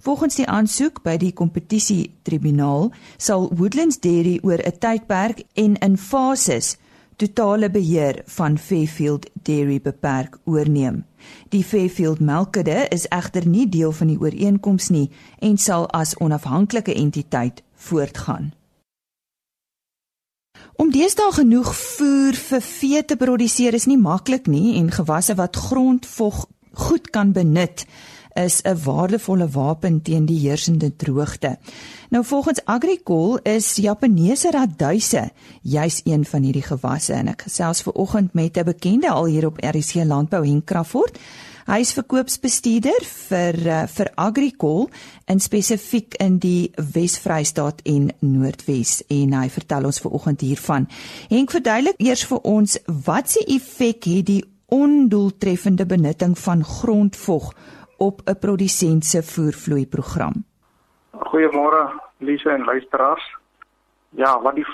Volgens 0.01 0.35
die 0.35 0.47
aansoek 0.49 1.03
by 1.05 1.19
die 1.21 1.33
kompetisie 1.37 2.15
tribunaal 2.25 2.89
sal 3.21 3.51
Woodlands 3.53 3.99
Dairy 4.01 4.39
oor 4.43 4.61
'n 4.65 4.79
tydperk 4.81 5.43
en 5.55 5.77
in 5.77 5.97
fases 5.97 6.77
totale 7.17 7.71
beheer 7.71 8.23
van 8.27 8.59
Fairfield 8.59 9.27
Dairy 9.43 9.81
beperk 9.81 10.39
oorneem. 10.45 11.05
Die 11.49 11.65
Fairfield 11.65 12.21
melkkudde 12.21 12.87
is 12.89 13.09
egter 13.09 13.47
nie 13.47 13.69
deel 13.69 13.93
van 13.93 14.07
die 14.07 14.21
ooreenkoms 14.21 14.89
nie 14.89 15.11
en 15.39 15.59
sal 15.59 15.91
as 15.91 16.17
onafhanklike 16.17 16.95
entiteit 16.95 17.63
voortgaan. 17.75 18.53
Om 20.77 20.91
deesdae 20.91 21.33
genoeg 21.33 21.77
voer 21.77 22.35
vir 22.35 22.61
vee 22.61 23.05
te 23.05 23.17
produseer 23.17 23.75
is 23.75 23.87
nie 23.87 23.99
maklik 23.99 24.47
nie 24.47 24.79
en 24.79 24.91
gewasse 24.91 25.35
wat 25.35 25.57
grondvog 25.57 26.47
goed 26.73 27.11
kan 27.11 27.33
benut 27.33 27.85
is 28.35 28.63
'n 28.63 28.83
waardevolle 28.85 29.49
wapen 29.49 30.03
teen 30.03 30.27
die 30.27 30.39
heersende 30.39 30.97
droogte. 30.97 31.59
Nou 32.11 32.25
volgens 32.25 32.65
Agricol 32.65 33.39
is 33.39 33.77
Japaneese 33.77 34.51
raduise 34.51 35.31
juis 35.63 36.01
een 36.05 36.25
van 36.25 36.43
hierdie 36.43 36.63
gewasse 36.63 37.13
en 37.13 37.29
ek 37.29 37.43
gesels 37.43 37.83
ver 37.83 37.93
oggend 37.93 38.35
met 38.35 38.57
'n 38.57 38.65
bekende 38.65 39.11
al 39.11 39.25
hier 39.25 39.47
op 39.47 39.59
RC 39.59 39.95
Landbou 40.05 40.45
en 40.45 40.65
Kragfort. 40.65 41.19
Hy 41.71 41.85
is 41.85 41.93
verkoopsbestuurder 41.95 43.05
vir 43.05 43.57
uh, 43.67 43.83
vir 43.87 44.09
Agricol 44.15 44.89
en 45.31 45.39
spesifiek 45.39 46.17
in 46.19 46.39
die 46.43 46.73
Wes-Vrystaat 46.75 47.85
en 47.87 48.09
Noordwes 48.19 49.03
en 49.07 49.37
hy 49.39 49.49
vertel 49.55 49.87
ons 49.87 50.01
ver 50.03 50.11
oggend 50.11 50.41
hiervan. 50.41 50.89
Henk 51.29 51.55
verduidelik 51.55 52.01
eers 52.03 52.25
vir 52.27 52.41
ons 52.43 52.75
wat 53.07 53.31
se 53.31 53.45
effek 53.47 54.09
het 54.11 54.27
die 54.27 54.43
ondoeltreffende 54.75 55.87
benutting 55.87 56.35
van 56.39 56.65
grondvog 56.65 57.53
op 58.09 58.21
'n 58.25 58.39
produsent 58.39 59.05
se 59.05 59.23
voervloei 59.23 59.87
program. 59.87 60.35
Goeiemôre 61.31 61.83
Lise 62.17 62.51
en 62.51 62.65
luisteraars. 62.65 63.37
Ja, 64.09 64.41
wat 64.43 64.55
die 64.55 64.67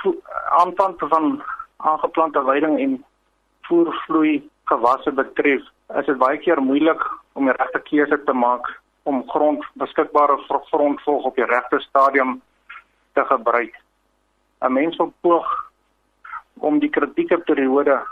aanplant 0.49 0.99
van 0.99 1.42
aangeplante 1.76 2.45
weiding 2.45 2.78
en 2.78 3.04
voervloei 3.61 4.50
gewasse 4.64 5.12
betref, 5.12 5.62
is 5.99 6.06
dit 6.06 6.18
baie 6.18 6.38
keer 6.38 6.62
moeilik 6.62 7.02
om 7.33 7.45
die 7.45 7.54
regte 7.56 7.80
keuse 7.80 8.23
te 8.25 8.33
maak 8.33 8.80
om 9.02 9.28
grond 9.28 9.64
beskikbare 9.73 10.37
grondvog 10.71 11.25
op 11.25 11.35
die 11.35 11.45
regte 11.45 11.80
stadium 11.80 12.42
te 13.12 13.25
gebruik. 13.25 13.75
'n 14.61 14.73
Mens 14.73 14.97
moet 14.97 15.21
poog 15.21 15.71
om 16.54 16.78
die 16.78 16.90
kritieke 16.90 17.38
periode, 17.38 18.06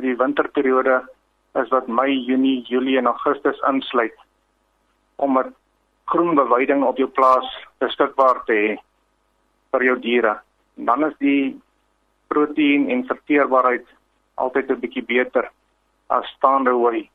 die 0.00 0.16
winterperiode 0.16 1.08
is 1.54 1.68
wat 1.68 1.86
Mei, 1.86 2.24
Junie, 2.24 2.62
Julie 2.62 2.98
en 2.98 3.06
Augustus 3.06 3.60
insluit 3.60 4.24
om 5.24 5.38
'n 5.38 5.54
groen 6.12 6.34
beweiding 6.34 6.84
op 6.84 6.96
jou 6.96 7.08
plaas 7.08 7.48
beskikbaar 7.78 8.44
te 8.44 8.52
hê 8.52 8.70
vir 9.72 9.84
jou 9.84 9.98
diere. 10.00 10.34
Dan 10.74 11.04
is 11.04 11.14
die 11.18 11.60
proteïen 12.28 12.90
en 12.90 13.06
verteerbaarheid 13.06 13.86
altyd 14.34 14.70
'n 14.70 14.80
bietjie 14.80 15.04
beter 15.04 15.50
as 16.06 16.26
staande 16.36 16.70
hooi. 16.70 17.10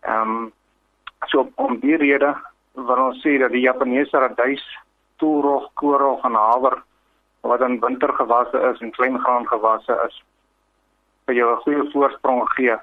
Ehm 0.00 0.30
um, 0.30 0.52
so 1.26 1.48
om 1.54 1.78
die 1.80 1.96
rede 1.96 2.34
ons 2.74 3.20
sê 3.22 3.38
dat 3.38 3.52
die 3.52 3.60
Japaneese 3.60 4.18
radys, 4.18 4.64
toerog, 5.16 5.70
koorog 5.74 6.24
en 6.24 6.34
haver 6.34 6.82
wat 7.40 7.60
in 7.60 7.80
wintergewasse 7.80 8.58
is 8.72 8.80
en 8.80 8.90
kleingraan 8.90 9.46
gewasse 9.46 9.92
is 10.06 10.22
vir 11.26 11.34
jou 11.34 11.52
'n 11.52 11.62
goeie 11.62 11.90
voorsprong 11.92 12.48
gee 12.56 12.76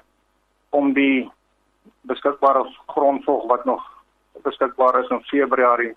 om 0.70 0.92
die 0.92 1.30
beskikbare 2.02 2.64
grondvog 2.86 3.46
wat 3.46 3.64
nog 3.64 3.82
beskikbaar 4.42 5.00
is 5.00 5.10
in 5.10 5.22
Februarie, 5.30 5.94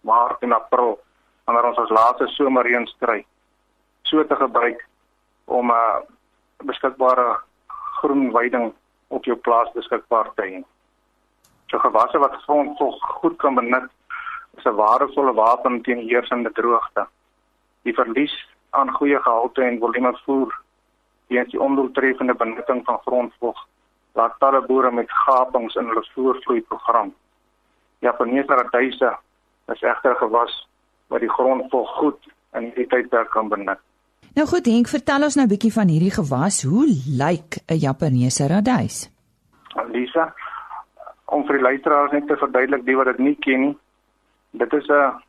Maart 0.00 0.42
en 0.42 0.52
April 0.52 0.98
wanneer 1.44 1.68
ons 1.68 1.78
ons 1.78 1.90
laaste 1.90 2.26
somerreën 2.36 2.86
kry 2.98 3.24
so 4.02 4.24
te 4.24 4.36
gebruik 4.36 4.86
om 5.44 5.70
'n 5.70 5.74
uh, 5.74 6.00
beskikbare 6.64 7.40
groen 8.00 8.32
weiding 8.32 8.72
op 9.08 9.24
jou 9.24 9.36
plaas 9.36 9.72
beskikbaar 9.72 10.30
te 10.34 10.42
hê. 10.42 10.62
So 11.70 11.78
gewasse 11.78 12.18
wat 12.18 12.42
grondvog 12.44 12.96
goed 13.20 13.36
kan 13.38 13.54
benut 13.54 13.90
is 14.56 14.64
'n 14.64 14.74
waardevolle 14.82 15.34
wapen 15.34 15.82
teen 15.82 16.08
heersende 16.08 16.52
droogte. 16.52 17.06
Die 17.82 17.94
verlies 17.94 18.34
aan 18.70 18.90
goeie 18.92 19.18
gehalte 19.18 19.62
en 19.62 19.78
volume 19.78 20.12
voer 20.24 20.60
weens 21.26 21.50
die 21.50 21.60
ondoeltreffende 21.60 22.34
benutting 22.34 22.84
van 22.84 22.98
grondvog 23.04 23.66
laat 24.12 24.34
talle 24.38 24.60
boere 24.66 24.90
met 24.90 25.10
gapings 25.10 25.74
in 25.74 25.86
hulle 25.86 26.04
voervloei 26.14 26.60
program. 26.60 27.14
Japaneese 28.00 28.54
raduise 28.54 29.12
is 29.72 29.82
egter 29.82 30.14
gewas 30.16 30.68
wat 31.08 31.20
die 31.20 31.30
grondvog 31.30 31.88
goed 31.98 32.28
in 32.56 32.70
hierdie 32.70 32.86
tydperk 32.86 33.30
kan 33.30 33.48
benut. 33.48 33.78
Nou 34.34 34.46
goed, 34.46 34.66
Henk, 34.66 34.88
vertel 34.88 35.26
ons 35.26 35.36
nou 35.36 35.46
'n 35.46 35.50
bietjie 35.50 35.72
van 35.72 35.88
hierdie 35.88 36.14
gewas. 36.14 36.62
Hoe 36.62 36.86
lyk 37.22 37.58
'n 37.66 37.80
Japaneese 37.86 38.46
radys? 38.46 39.10
Lisa, 39.92 40.34
om 41.26 41.44
vir 41.46 41.58
die 41.58 41.62
luisteraars 41.62 42.12
net 42.12 42.26
te 42.26 42.36
verduidelik 42.36 42.84
die 42.84 42.96
wat 42.96 43.06
dit 43.06 43.18
nie 43.18 43.36
ken 43.36 43.60
nie. 43.60 43.78
Dit 44.50 44.72
is 44.72 44.88
'n 44.88 45.22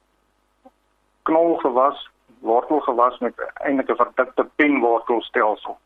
knolgewas, 1.23 2.09
wortelgewas 2.39 3.19
met 3.19 3.33
eintlik 3.53 3.89
'n 3.89 3.95
verdikte 3.95 4.43
penwortelstelsel. 4.55 5.77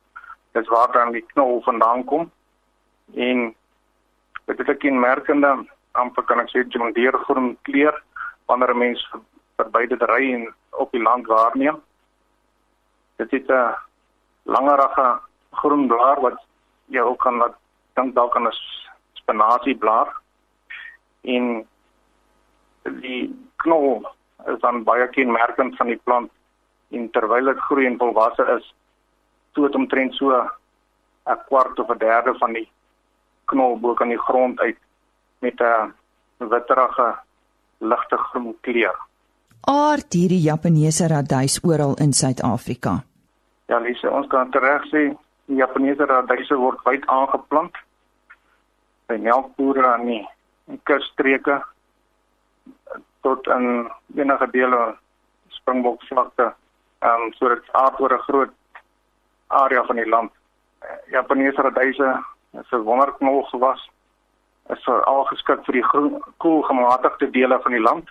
Dit 0.51 0.67
waar 0.67 0.91
dan 0.91 1.11
die 1.11 1.25
knol 1.33 1.61
vandaan 1.61 2.03
kom. 2.03 2.31
En 3.13 3.55
dit 4.45 4.57
het 4.57 4.69
'n 4.69 4.77
kenmerkende 4.77 5.65
amper 5.95 6.23
kan 6.23 6.39
ek 6.39 6.49
sê 6.49 6.63
John 6.69 6.93
Deere 6.93 7.17
groen 7.27 7.57
kleur 7.67 7.95
wanneer 8.47 8.73
'n 8.73 8.77
mens 8.77 9.01
verby 9.57 9.87
dit 9.87 10.01
ry 10.01 10.33
en 10.33 10.53
op 10.71 10.91
die 10.91 11.01
land 11.01 11.27
waarneem. 11.27 11.81
Dit 13.17 13.31
het 13.31 13.49
'n 13.49 13.75
langerige 14.43 15.19
groen 15.51 15.87
blaar 15.87 16.21
wat 16.21 16.39
jy 16.87 16.99
ook 16.99 17.19
kan 17.19 17.37
laat 17.37 17.55
dink 17.95 18.15
dalk 18.15 18.35
aan 18.35 18.47
'n 18.47 18.59
spinasieblaar. 19.13 20.13
En 21.21 21.67
die 22.83 23.33
knol 23.55 24.05
is 24.45 24.59
dan 24.59 24.83
baie 24.83 25.07
kenmerkend 25.09 25.75
van 25.77 25.87
die 25.87 26.01
plant. 26.03 26.31
En 26.89 27.09
terwyl 27.11 27.45
dit 27.45 27.59
groei 27.59 27.85
en 27.85 27.97
volwasse 27.97 28.45
is, 28.57 28.73
stoot 29.51 29.75
omtrent 29.75 30.13
so 30.13 30.31
'n 31.25 31.39
kwart 31.47 31.79
of 31.79 31.89
'n 31.89 31.97
derde 31.97 32.37
van 32.37 32.53
die 32.53 32.69
knol 33.45 33.79
bo 33.79 33.93
kan 33.93 34.09
die 34.09 34.25
grond 34.27 34.59
uit 34.59 34.77
met 35.39 35.59
'n 35.61 35.93
witterige 36.37 37.15
ligte 37.77 38.17
groen 38.17 38.55
kleur. 38.61 38.95
Aard 39.61 40.13
hierdie 40.13 40.41
Japaneese 40.41 41.07
radys 41.07 41.59
oral 41.63 41.95
in 41.95 42.13
Suid-Afrika. 42.13 43.03
Ja, 43.65 43.79
Lise, 43.79 44.11
ons 44.11 44.27
kan 44.27 44.51
reg 44.51 44.83
sê 44.91 45.15
die 45.45 45.57
Japaneese 45.57 46.05
radyse 46.05 46.57
word 46.57 46.81
wyd 46.85 47.05
aangeplant 47.05 47.77
by 49.09 49.17
melkbore 49.21 49.85
aan 49.85 50.05
die 50.09 50.21
kusstreke 50.89 51.59
tot 53.25 53.47
in 53.47 53.89
enige 54.17 54.47
dele 54.53 54.81
springbokvlakte. 55.59 56.53
Ehm 57.05 57.25
um, 57.25 57.33
so 57.37 57.49
dit 57.49 57.73
aard 57.73 57.99
oor 57.99 58.13
'n 58.13 58.25
groot 58.27 58.53
area 59.47 59.83
van 59.85 59.95
die 59.95 60.09
land. 60.09 60.31
Japaneese 61.09 61.61
radyse 61.61 62.09
is 62.53 62.71
'n 62.71 62.85
wonderknol 62.85 63.43
gewas. 63.43 63.89
Is 64.73 64.83
veral 64.83 65.23
geskik 65.29 65.65
vir 65.65 65.73
die 65.73 65.87
groen 65.91 66.21
koel 66.37 66.61
gematigde 66.61 67.29
dele 67.31 67.59
van 67.63 67.71
die 67.71 67.81
land, 67.81 68.09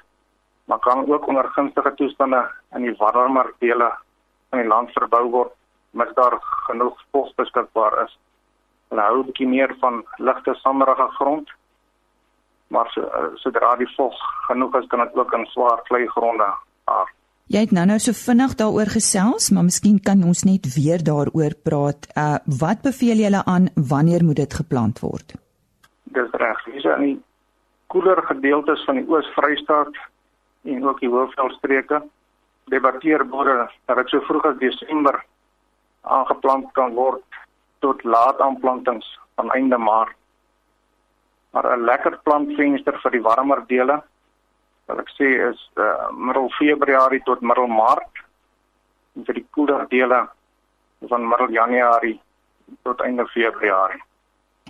maar 0.65 0.79
kan 0.79 1.07
ook 1.11 1.27
onder 1.27 1.49
gunstige 1.57 1.95
toestande 1.95 2.45
in 2.75 2.83
die 2.83 2.97
warmer 2.99 3.53
dele 3.59 3.91
van 4.51 4.63
die 4.63 4.69
land 4.69 4.93
verbou 4.95 5.25
word 5.31 5.53
mits 5.95 6.15
daar 6.15 6.39
genoeg 6.67 6.95
vog 7.13 7.35
beskikbaar 7.35 8.05
is. 8.05 8.15
Hulle 8.89 9.03
hou 9.03 9.19
'n 9.19 9.27
bietjie 9.27 9.49
meer 9.49 9.75
van 9.81 10.05
ligte 10.19 10.55
sanderige 10.55 11.09
grond, 11.19 11.51
maar 12.69 12.91
so, 12.95 13.03
sodra 13.35 13.77
die 13.77 13.91
vog 13.97 14.17
genoeg 14.49 14.75
is, 14.77 14.87
kan 14.87 14.99
dit 14.99 15.15
ook 15.15 15.33
in 15.33 15.47
swaar 15.47 15.83
kleigronde 15.83 16.51
aard. 16.85 17.15
Jy 17.47 17.61
het 17.61 17.75
nou-nou 17.77 17.99
so 17.99 18.13
vinnig 18.13 18.55
daaroor 18.55 18.89
gesels, 18.89 19.51
maar 19.51 19.67
miskien 19.67 20.01
kan 20.01 20.23
ons 20.25 20.45
net 20.49 20.75
weer 20.75 21.03
daaroor 21.05 21.55
praat. 21.63 22.07
Uh 22.17 22.39
wat 22.61 22.83
beveel 22.83 23.17
julle 23.17 23.45
aan 23.45 23.69
wanneer 23.75 24.25
moet 24.25 24.37
dit 24.37 24.55
geplant 24.55 25.01
word? 25.01 25.44
Dis 26.15 26.35
reg. 26.41 26.65
Hier's 26.71 26.87
aan 26.87 27.07
die 27.07 27.17
koeler 27.93 28.23
gedeeltes 28.23 28.85
van 28.87 29.01
die 29.01 29.09
Oos-Vrystaat 29.11 29.97
en 30.65 30.87
ook 30.87 31.01
die 31.01 31.11
Hoofveldstreke 31.11 32.03
debatteer 32.73 33.25
boere 33.29 33.69
dat 33.87 33.97
dit 34.01 34.13
so 34.13 34.25
vroeg 34.29 34.47
as 34.51 34.61
Desember 34.63 35.19
aangeplant 36.17 36.71
kan 36.79 36.95
word 36.97 37.41
tot 37.85 38.05
laat 38.05 38.41
aanplantings 38.41 39.09
van 39.37 39.51
einde 39.53 39.79
Maart. 39.79 40.17
Maar 41.53 41.77
'n 41.77 41.85
lekker 41.85 42.19
plantvenster 42.23 42.99
vir 43.03 43.11
die 43.11 43.23
warmer 43.23 43.67
dele 43.67 44.03
wat 44.87 44.99
ek 44.99 45.11
sê 45.19 45.29
is 45.51 45.61
uh, 45.77 46.11
middel 46.11 46.51
Februarie 46.59 47.23
tot 47.25 47.41
middel 47.41 47.67
Maart 47.67 48.25
en 49.17 49.25
vir 49.25 49.35
die 49.35 49.47
koeler 49.51 49.87
dele 49.89 50.29
van 51.09 51.29
middel 51.29 51.51
Januarie 51.51 52.21
tot 52.83 53.01
einde 53.01 53.27
Februarie. 53.27 54.03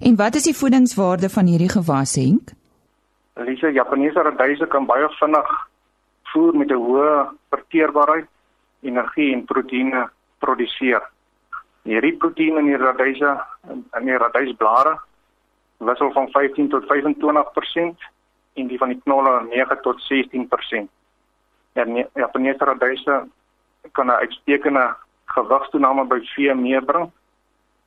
En 0.03 0.17
wat 0.17 0.35
is 0.35 0.43
die 0.43 0.57
voedingswaarde 0.57 1.29
van 1.31 1.47
hierdie 1.47 1.71
gewas 1.71 2.15
Henk? 2.19 2.51
Elise 3.39 3.71
Japaneese 3.73 4.23
radyse 4.23 4.67
kan 4.67 4.87
baie 4.87 5.07
vinnig 5.21 5.51
voer 6.33 6.57
met 6.57 6.71
'n 6.71 6.83
hoë 6.87 7.31
verteerbaarheid, 7.55 8.27
energie 8.83 9.33
en 9.33 9.45
proteïene 9.45 10.11
produseer. 10.39 11.03
Hierdie 11.83 12.17
proteïene 12.17 12.59
in 12.59 12.67
die 12.67 12.77
radyse 12.77 13.39
in 13.71 14.07
die 14.07 14.19
radysblare 14.19 14.99
wissel 15.79 16.13
van 16.13 16.29
15 16.31 16.69
tot 16.69 16.85
25% 16.87 17.99
en 18.55 18.67
die 18.67 18.79
van 18.79 18.89
die 18.89 19.01
knolle 19.05 19.47
9 19.47 19.81
tot 19.83 20.03
16%. 20.03 20.91
Ja, 21.73 21.85
Japaneese 22.15 22.65
radyse 22.65 23.29
kan 23.93 24.07
'n 24.07 24.11
uitstekende 24.11 24.97
gewigstoename 25.25 26.05
by 26.05 26.21
vee 26.35 26.55
meebring. 26.55 27.11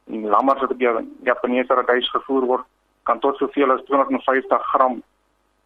En 0.07 0.27
lammers 0.27 0.61
wat 0.61 0.71
op 0.71 0.79
die 0.79 0.89
Japaneese 1.23 1.73
radys 1.73 2.09
gevoer 2.09 2.45
word, 2.45 2.65
kan 3.03 3.19
tot 3.19 3.37
soveel 3.37 3.71
as 3.71 3.83
250 3.87 4.63
gram 4.71 5.01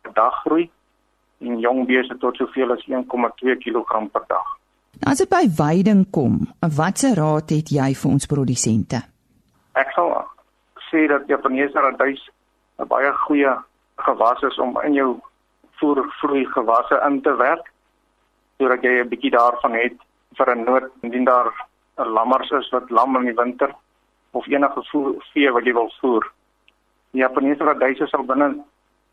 per 0.01 0.13
dag 0.13 0.41
groei 0.45 0.69
en 1.41 1.59
jong 1.59 1.85
beeste 1.89 2.17
tot 2.21 2.37
soveel 2.37 2.73
as 2.75 2.83
1,2 2.85 3.57
kg 3.63 4.03
per 4.13 4.25
dag. 4.27 4.47
As 5.07 5.17
dit 5.23 5.29
by 5.29 5.47
veiding 5.49 6.03
kom, 6.13 6.41
watse 6.77 7.13
raad 7.17 7.49
het 7.49 7.71
jy 7.73 7.89
vir 7.97 8.11
ons 8.11 8.29
produsente? 8.29 9.01
Ek 9.73 9.89
sal 9.95 10.13
sê 10.89 11.07
dat 11.09 11.29
Japaneese 11.31 11.81
radys 11.81 12.21
'n 12.77 12.87
baie 12.87 13.11
goeie 13.25 13.53
gewas 14.05 14.41
is 14.41 14.57
om 14.59 14.77
in 14.83 14.93
jou 14.93 15.11
voervloei 15.79 16.45
gewasse 16.45 16.97
in 17.07 17.21
te 17.21 17.33
werk 17.35 17.71
sodat 18.57 18.83
jy 18.83 19.01
'n 19.01 19.09
bietjie 19.09 19.31
daarvan 19.31 19.73
het 19.73 19.97
vir 20.37 20.55
'n 20.55 20.65
nood 20.65 20.91
indien 21.01 21.25
daar 21.25 21.49
'n 21.97 22.13
lammers 22.17 22.51
is 22.51 22.69
wat 22.71 22.89
lam 22.89 23.15
in 23.15 23.25
die 23.25 23.39
winter 23.43 23.73
of 24.31 24.47
enige 24.47 24.83
vee 25.33 25.51
wat 25.51 25.65
jy 25.65 25.73
wil 25.73 25.91
voer. 25.99 26.31
Die 27.11 27.21
Japaneese 27.21 27.63
radyse 27.63 28.07
sal 28.07 28.23
binne 28.23 28.53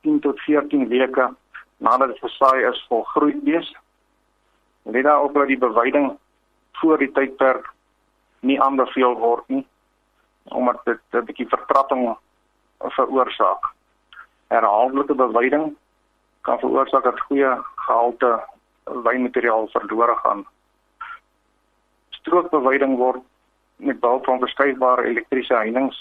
10 0.07 0.21
tot 0.21 0.41
14 0.41 0.89
weke 0.89 1.29
nadat 1.79 2.09
dit 2.09 2.19
versaai 2.19 2.69
is 2.69 2.85
volgroei 2.89 3.41
wees. 3.43 3.73
Let 4.83 5.05
daarop 5.05 5.35
dat 5.35 5.47
die 5.47 5.59
beweiding 5.59 6.13
voor 6.81 6.99
die 6.99 7.13
tydperk 7.13 7.67
nie 8.41 8.61
aanbeveel 8.63 9.19
word 9.19 9.49
nie 9.49 9.67
omdat 10.49 10.85
dit 10.85 11.01
'n 11.13 11.25
bietjie 11.25 11.49
vertrapping 11.49 12.17
veroorsaak 12.79 13.75
herhaaldelike 14.49 15.15
beweiding 15.15 15.77
kan 16.41 16.59
veroorsaak 16.59 17.05
dat 17.05 17.21
goeie 17.21 17.51
gehalte 17.75 18.45
wynmateriaal 18.85 19.69
verlore 19.69 20.17
gaan. 20.17 20.47
Strookbeweiding 22.11 22.97
word 22.97 23.21
met 23.79 24.01
behulp 24.01 24.25
van 24.25 24.39
verskuifbare 24.39 25.07
elektriese 25.09 25.55
heininge 25.55 25.97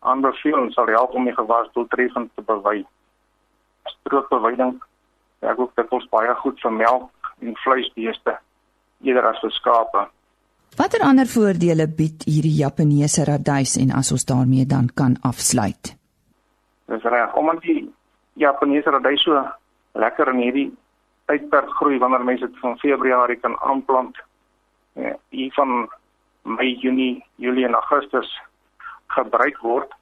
aanbeveel 0.00 0.58
en 0.62 0.70
sal 0.72 0.86
help 0.86 1.14
om 1.14 1.24
die 1.28 1.34
gewas 1.34 1.68
doeltreffend 1.72 2.30
te 2.34 2.42
bewei. 2.42 2.84
Strookbeweiding 3.84 4.78
werk 5.38 5.60
ook 5.60 5.74
dikwels 5.76 6.08
baie 6.12 6.34
goed 6.34 6.60
vir 6.60 6.72
melk 6.72 7.34
en 7.40 7.56
vleisbeeste 7.64 8.36
eerder 9.04 9.28
as 9.32 9.40
vir 9.44 9.52
skape. 9.56 10.06
Watter 10.78 11.02
ander 11.04 11.28
voordele 11.28 11.86
bied 12.00 12.24
hierdie 12.28 12.56
Japaneese 12.60 13.24
radys 13.28 13.76
en 13.80 13.92
as 13.96 14.12
ons 14.14 14.24
daarmee 14.28 14.66
dan 14.68 14.88
kan 14.94 15.16
afsluit? 15.26 15.94
Dis 16.86 17.02
reg. 17.02 17.34
Omdat 17.34 17.62
die 17.64 17.88
Japaneese 18.40 18.92
radys 18.94 19.24
so 19.26 19.40
lekker 19.98 20.30
in 20.32 20.44
hierdie 20.44 20.68
tydperk 21.30 21.70
groei 21.78 21.98
wanneer 21.98 22.24
mense 22.24 22.46
dit 22.46 22.60
van 22.62 22.78
Februarie 22.78 23.38
kan 23.42 23.56
aanplant. 23.60 24.16
Ja, 24.98 25.16
hier 25.28 25.52
van 25.54 25.88
Mei, 26.42 26.76
Junie, 26.80 27.24
Julie 27.36 27.66
en 27.66 27.74
Augustus 27.74 28.28
gebruik 29.06 29.58
word, 29.58 29.92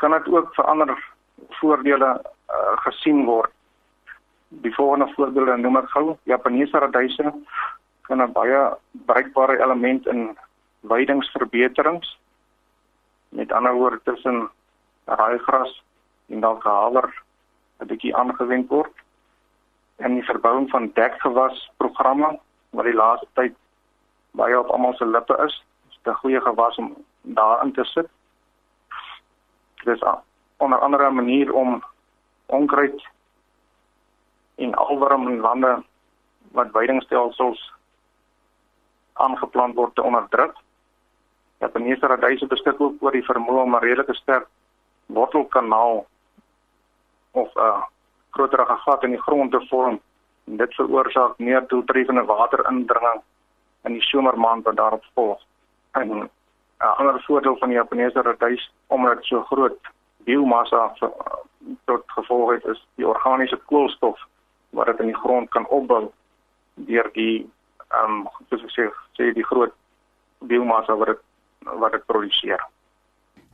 kan 0.00 0.10
dit 0.10 0.28
ook 0.28 0.54
vir 0.54 0.64
ander 0.64 0.94
voordele 1.60 2.10
uh, 2.20 2.76
gesien 2.86 3.24
word. 3.24 3.50
Die 4.48 4.74
volgende 4.74 5.08
voorbeelde 5.14 5.56
noem 5.58 5.80
ek 5.82 5.90
gou. 5.94 6.16
Japaneese 6.30 6.78
radyse 6.78 7.32
kan 8.06 8.22
'n 8.22 8.32
baie 8.32 8.60
bruikbare 9.06 9.58
element 9.58 10.06
in 10.06 10.36
weidingsverbeterings. 10.80 12.18
Met 13.28 13.52
ander 13.52 13.74
woorde 13.74 14.00
tussen 14.04 14.48
raaigras 15.04 15.82
en 16.28 16.40
dalk 16.40 16.62
haver 16.62 17.10
'n 17.80 17.86
bietjie 17.86 18.16
aangewend 18.16 18.68
word 18.68 18.94
en 19.96 20.14
die 20.14 20.24
verbouing 20.24 20.70
van 20.70 20.90
dekgewas 20.94 21.70
programme 21.76 22.38
wat 22.70 22.84
die 22.84 22.94
laaste 22.94 23.26
tyd 23.38 23.54
baie 24.34 24.58
op 24.58 24.70
almal 24.70 24.94
se 24.94 25.06
lippe 25.06 25.36
is. 25.46 25.64
Dit 25.88 25.92
is 25.92 26.12
'n 26.12 26.20
goeie 26.20 26.40
gewas 26.40 26.76
om 26.76 26.94
daarin 27.22 27.72
te 27.72 27.84
sit. 27.84 28.08
Dit 29.84 29.94
is 29.94 30.00
'n 30.00 30.22
onder 30.56 30.78
andere 30.78 31.10
manier 31.10 31.52
om 31.52 31.84
onkruid 32.46 33.06
en 34.54 34.74
alwerm 34.74 35.28
in 35.28 35.40
lande 35.40 35.82
wat 36.52 36.70
weidingstelsels 36.70 37.72
aangeplant 39.12 39.74
word 39.74 39.94
te 39.94 40.02
onderdruk. 40.02 40.54
Japaneese 41.58 42.06
radyse 42.06 42.46
beskik 42.46 42.80
ook 42.80 43.02
oor 43.02 43.12
die 43.12 43.24
vermoë 43.24 43.62
om 43.62 43.74
'n 43.74 43.84
redelike 43.84 44.14
sterk 44.14 44.46
wortelkanaal 45.06 46.06
of 47.30 47.54
'n 47.54 47.84
groterige 48.30 48.76
gat 48.76 49.02
in 49.02 49.10
die 49.10 49.22
grond 49.22 49.50
te 49.50 49.66
vorm 49.68 50.00
en 50.44 50.56
dit 50.56 50.74
veroorsaak 50.74 51.38
meer 51.38 51.66
doeltreffende 51.66 52.24
waterindringing 52.24 53.22
in 53.84 53.92
die 53.92 54.02
somermaand 54.02 54.64
wat 54.64 54.76
daarop 54.76 55.04
volg. 55.14 55.40
En 55.92 56.08
'n 56.08 56.30
uh, 56.78 56.98
ander 56.98 57.22
voordeel 57.22 57.56
van 57.56 57.68
die 57.68 57.76
Japaneese 57.76 58.22
radys 58.22 58.72
omdat 58.86 59.16
dit 59.16 59.24
so 59.24 59.42
groot 59.42 59.78
biomassa 60.24 60.92
tot 61.84 62.02
gevolg 62.06 62.50
het 62.50 62.64
is 62.64 62.86
die 62.94 63.08
organiese 63.08 63.56
koolstof 63.56 64.20
wat 64.70 64.86
dit 64.86 65.00
in 65.00 65.06
die 65.06 65.20
grond 65.22 65.48
kan 65.48 65.66
opbou 65.66 66.10
deur 66.74 67.10
die 67.12 67.50
ehm 67.88 68.10
um, 68.10 68.28
soos 68.48 68.62
ek 68.62 68.72
sê, 68.74 68.84
sê 69.16 69.32
die 69.32 69.46
groot 69.46 69.72
biomassa 70.38 70.96
wat 70.96 71.06
dit 71.06 71.22
wat 71.64 71.92
dit 71.92 72.06
produseer. 72.06 72.60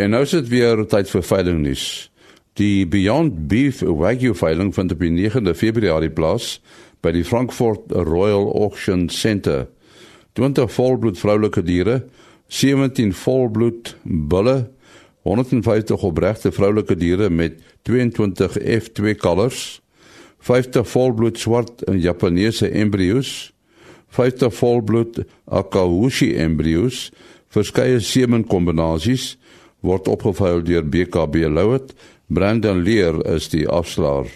En 0.00 0.10
nou 0.12 0.22
is 0.24 0.30
dit 0.36 0.48
weer 0.48 0.86
tyd 0.88 1.10
vir 1.12 1.22
veiling 1.32 1.60
nuus. 1.64 2.10
Die 2.60 2.88
Beyond 2.88 3.48
Beef 3.48 3.80
Wagyu 3.80 4.34
veiling 4.36 4.74
vind 4.74 4.92
op 4.92 5.00
9 5.00 5.54
Februarie 5.54 6.12
plaas 6.12 6.60
by 7.00 7.12
die 7.14 7.24
Frankfurt 7.24 7.92
Royal 7.92 8.48
Auction 8.54 9.08
Centre. 9.08 9.68
20 10.38 10.70
volbloed 10.70 11.18
vroulike 11.18 11.62
diere, 11.66 12.04
17 12.50 13.12
volbloed 13.16 13.94
bulle, 14.04 14.70
150 15.28 16.04
opregte 16.06 16.52
vroulike 16.54 16.96
diere 16.96 17.30
met 17.30 17.58
22 17.88 18.58
F2 18.80 19.14
kalvers, 19.20 19.80
50 20.40 20.86
volbloed 20.88 21.38
swart 21.38 21.82
en 21.88 22.00
Japaneese 22.00 22.70
embryos, 22.70 23.50
50 24.16 24.54
volbloed 24.56 25.24
Akaushi 25.44 26.32
embryos, 26.40 27.10
verskeie 27.52 28.00
semenkombinasies 28.00 29.34
word 29.84 30.08
opgevuil 30.08 30.64
deur 30.66 30.86
BKB 30.86 31.48
Louet. 31.48 31.92
Brandon 32.30 32.78
Leer 32.84 33.18
is 33.26 33.48
die 33.50 33.66
afslaer. 33.68 34.28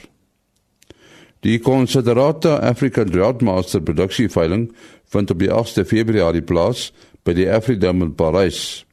Die 1.44 1.58
Considerata 1.58 2.56
African 2.56 3.10
Drought 3.10 3.42
produksie 3.84 4.30
veiling 4.30 4.72
vind 5.04 5.30
op 5.30 5.38
die 5.38 5.50
8de 5.50 5.84
Februarie 5.84 6.42
plaas 6.42 6.92
by 7.22 7.34
die 7.36 7.44
Afridome 7.52 8.06
in 8.06 8.14
Parys. 8.14 8.86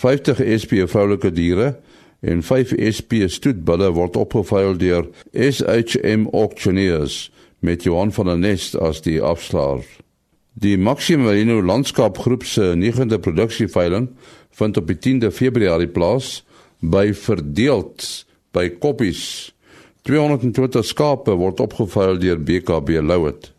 50 0.00 0.40
SP 0.40 0.88
vroulike 0.88 1.28
diere 1.36 1.76
en 2.20 2.40
5 2.40 2.72
SP 2.96 3.28
stoetbulle 3.28 3.92
word 3.92 4.16
opgeveil 4.16 4.78
deur 4.80 5.10
SHM 5.36 6.30
Auctioneers 6.32 7.30
met 7.60 7.84
Johan 7.84 8.12
van 8.12 8.26
der 8.26 8.40
Nest 8.40 8.74
as 8.80 9.04
die 9.04 9.20
afslaer. 9.20 9.84
Die 10.54 10.78
Maximum 10.78 11.28
Merino 11.28 11.60
Landskapgroep 11.60 12.48
se 12.48 12.72
9de 12.72 13.20
produksieveiling 13.20 14.08
vind 14.50 14.76
op 14.80 14.88
die 14.88 14.96
10de 14.96 15.28
Februarie 15.28 15.92
plaas 15.92 16.38
by 16.80 17.12
Verdeeld 17.12 18.24
by 18.56 18.70
Koppies 18.80 19.51
220 20.02 20.84
skape 20.84 21.34
word 21.38 21.60
opgevuil 21.62 22.18
deur 22.18 22.40
BKB 22.42 22.98
Louet. 23.02 23.52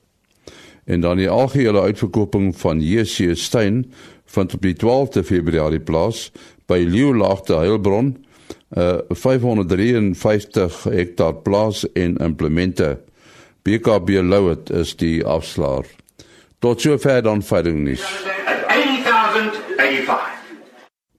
En 0.83 0.99
dan 1.01 1.17
die 1.17 1.29
algehele 1.29 1.81
uitverkoping 1.81 2.51
van 2.59 2.81
JC 2.83 3.37
Stein 3.39 3.93
vind 4.25 4.53
op 4.53 4.61
die 4.61 4.75
12de 4.75 5.23
Februarie 5.23 5.79
plaas 5.79 6.31
by 6.67 6.83
Leeulaagte 6.87 7.55
Heilbron, 7.55 8.25
'n 8.75 8.79
uh, 8.79 8.97
553 9.09 10.83
hektaar 10.83 11.33
plaas 11.33 11.91
en 11.93 12.17
implemente. 12.17 12.99
BKB 13.61 14.09
Louet 14.09 14.69
is 14.69 14.95
die 14.95 15.25
afslaer. 15.25 15.85
Tot 16.59 16.81
sover 16.81 17.21
dan 17.23 17.43
veiling 17.43 17.83
nuus. 17.83 18.03
8085. 18.67 20.19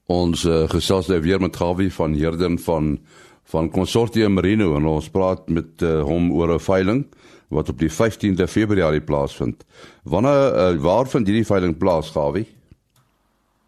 Ons 0.07 0.45
uh, 0.45 0.69
gesels 0.69 1.07
nou 1.07 1.21
weer 1.21 1.41
met 1.41 1.57
Gawie 1.57 1.93
van 1.93 2.15
Herden 2.15 2.59
van 2.59 2.99
van 3.45 3.71
Consortium 3.71 4.35
Merino 4.35 4.75
en 4.77 4.87
ons 4.87 5.11
praat 5.11 5.49
met 5.49 5.83
uh, 5.83 6.01
hom 6.03 6.33
oor 6.33 6.55
'n 6.55 6.61
veiling 6.61 7.05
wat 7.49 7.69
op 7.69 7.79
die 7.79 7.93
15de 7.93 8.49
Februarie 8.49 9.01
plaasvind. 9.01 9.65
Wanneer 10.03 10.55
uh, 10.55 10.81
waar 10.83 11.07
vind 11.07 11.27
hierdie 11.27 11.47
veiling 11.47 11.79
plaas, 11.79 12.11
Gawie? 12.11 12.47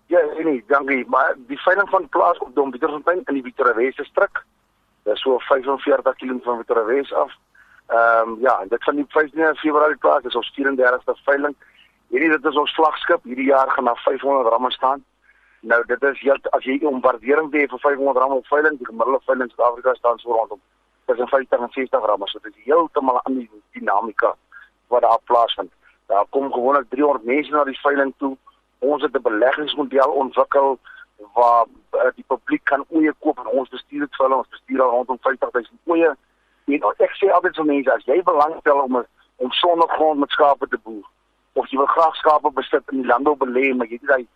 Ja, 0.07 0.21
nee, 0.45 0.65
dankie. 0.67 1.05
Maar 1.09 1.35
die 1.47 1.61
veiling 1.61 1.89
van 1.89 2.09
plaas 2.09 2.39
op 2.39 2.55
Dom 2.55 2.71
Pietersfontein 2.71 3.23
in 3.25 3.35
die 3.35 3.43
Pieterwes 3.43 3.97
distrik. 3.97 4.45
Dit 5.03 5.15
is 5.15 5.21
so 5.21 5.39
45 5.39 6.17
km 6.17 6.39
van 6.43 6.65
Pieterwes 6.65 7.13
af. 7.13 7.33
Ehm 7.87 8.29
um, 8.29 8.39
ja, 8.41 8.65
dit 8.69 8.85
van 8.85 8.95
die 8.95 9.07
15de 9.09 9.55
Februarie 9.55 9.97
plaas 9.97 10.23
is 10.23 10.35
ons 10.35 10.53
34ste 10.61 11.19
veiling. 11.25 11.55
Hierdie 12.09 12.31
dit 12.31 12.45
is 12.45 12.57
ons 12.57 12.75
vlaggenskap. 12.75 13.25
Hierdie 13.25 13.51
jaar 13.51 13.71
gaan 13.71 13.85
daar 13.85 14.01
500 14.05 14.49
ramme 14.49 14.71
staan. 14.71 15.05
Nou 15.61 15.85
dit 15.87 16.03
is 16.03 16.21
heel 16.21 16.39
as 16.51 16.65
jy 16.65 16.79
'n 16.83 17.01
waardering 17.01 17.53
het 17.53 17.71
vir 17.71 17.79
500 17.79 18.17
rand 18.17 18.33
op 18.33 18.47
veiling, 18.47 18.79
die 18.79 18.87
gemiddelde 18.87 19.21
veiling 19.25 19.49
in 19.49 19.55
Suid-Afrika 19.57 19.95
staan 19.95 20.19
so 20.19 20.33
rondom 20.33 20.61
tussen 21.07 21.29
50 21.29 21.61
en 21.61 21.69
60 21.71 22.07
rand, 22.07 22.29
so 22.29 22.39
dit 22.43 22.57
is 22.57 22.65
heeltemal 22.65 23.15
'n 23.15 23.23
ander 23.23 23.49
dinamika 23.73 24.37
wat 24.89 25.03
daar 25.03 25.19
plaasvind. 25.25 25.73
Daar 26.07 26.27
kom 26.31 26.53
gewoonlik 26.53 26.91
300 26.91 27.25
mense 27.25 27.51
na 27.51 27.65
die 27.65 27.81
veiling 27.81 28.15
toe. 28.17 28.37
Ons 28.79 29.03
het 29.03 29.13
'n 29.13 29.23
beleggingsmodel 29.23 30.11
ontwikkel 30.11 30.79
waar 31.33 31.67
uh, 31.93 32.01
die 32.15 32.25
publiek 32.27 32.65
kan 32.65 32.85
oeye 32.93 33.15
koop 33.19 33.39
en 33.39 33.47
ons 33.47 33.69
bestuur 33.69 34.01
dit 34.01 34.17
vir 34.17 34.27
hulle, 34.27 34.37
ons 34.37 34.49
bestuur 34.49 34.83
al 34.83 34.91
rondom 34.91 35.19
50000 35.21 35.79
oeye. 35.85 36.17
En 36.65 36.83
ek 36.99 37.15
sê 37.17 37.31
altyd 37.31 37.57
vir 37.57 37.65
mense 37.65 37.93
as 37.93 38.05
jy 38.05 38.23
belangstel 38.23 38.81
om 38.81 39.05
om 39.37 39.51
sonder 39.53 39.89
grond 39.89 40.19
met 40.19 40.31
skape 40.31 40.69
te 40.69 40.79
boer 40.79 41.05
of 41.53 41.69
jy 41.69 41.79
wil 41.79 41.87
graag 41.87 42.17
skape 42.17 42.51
besit 42.57 42.93
in 42.93 43.03
die 43.03 43.09
landbou 43.11 43.37
belê, 43.37 43.75
maar 43.77 43.87
jy 43.87 43.99
het 44.01 44.09
daai 44.09 44.27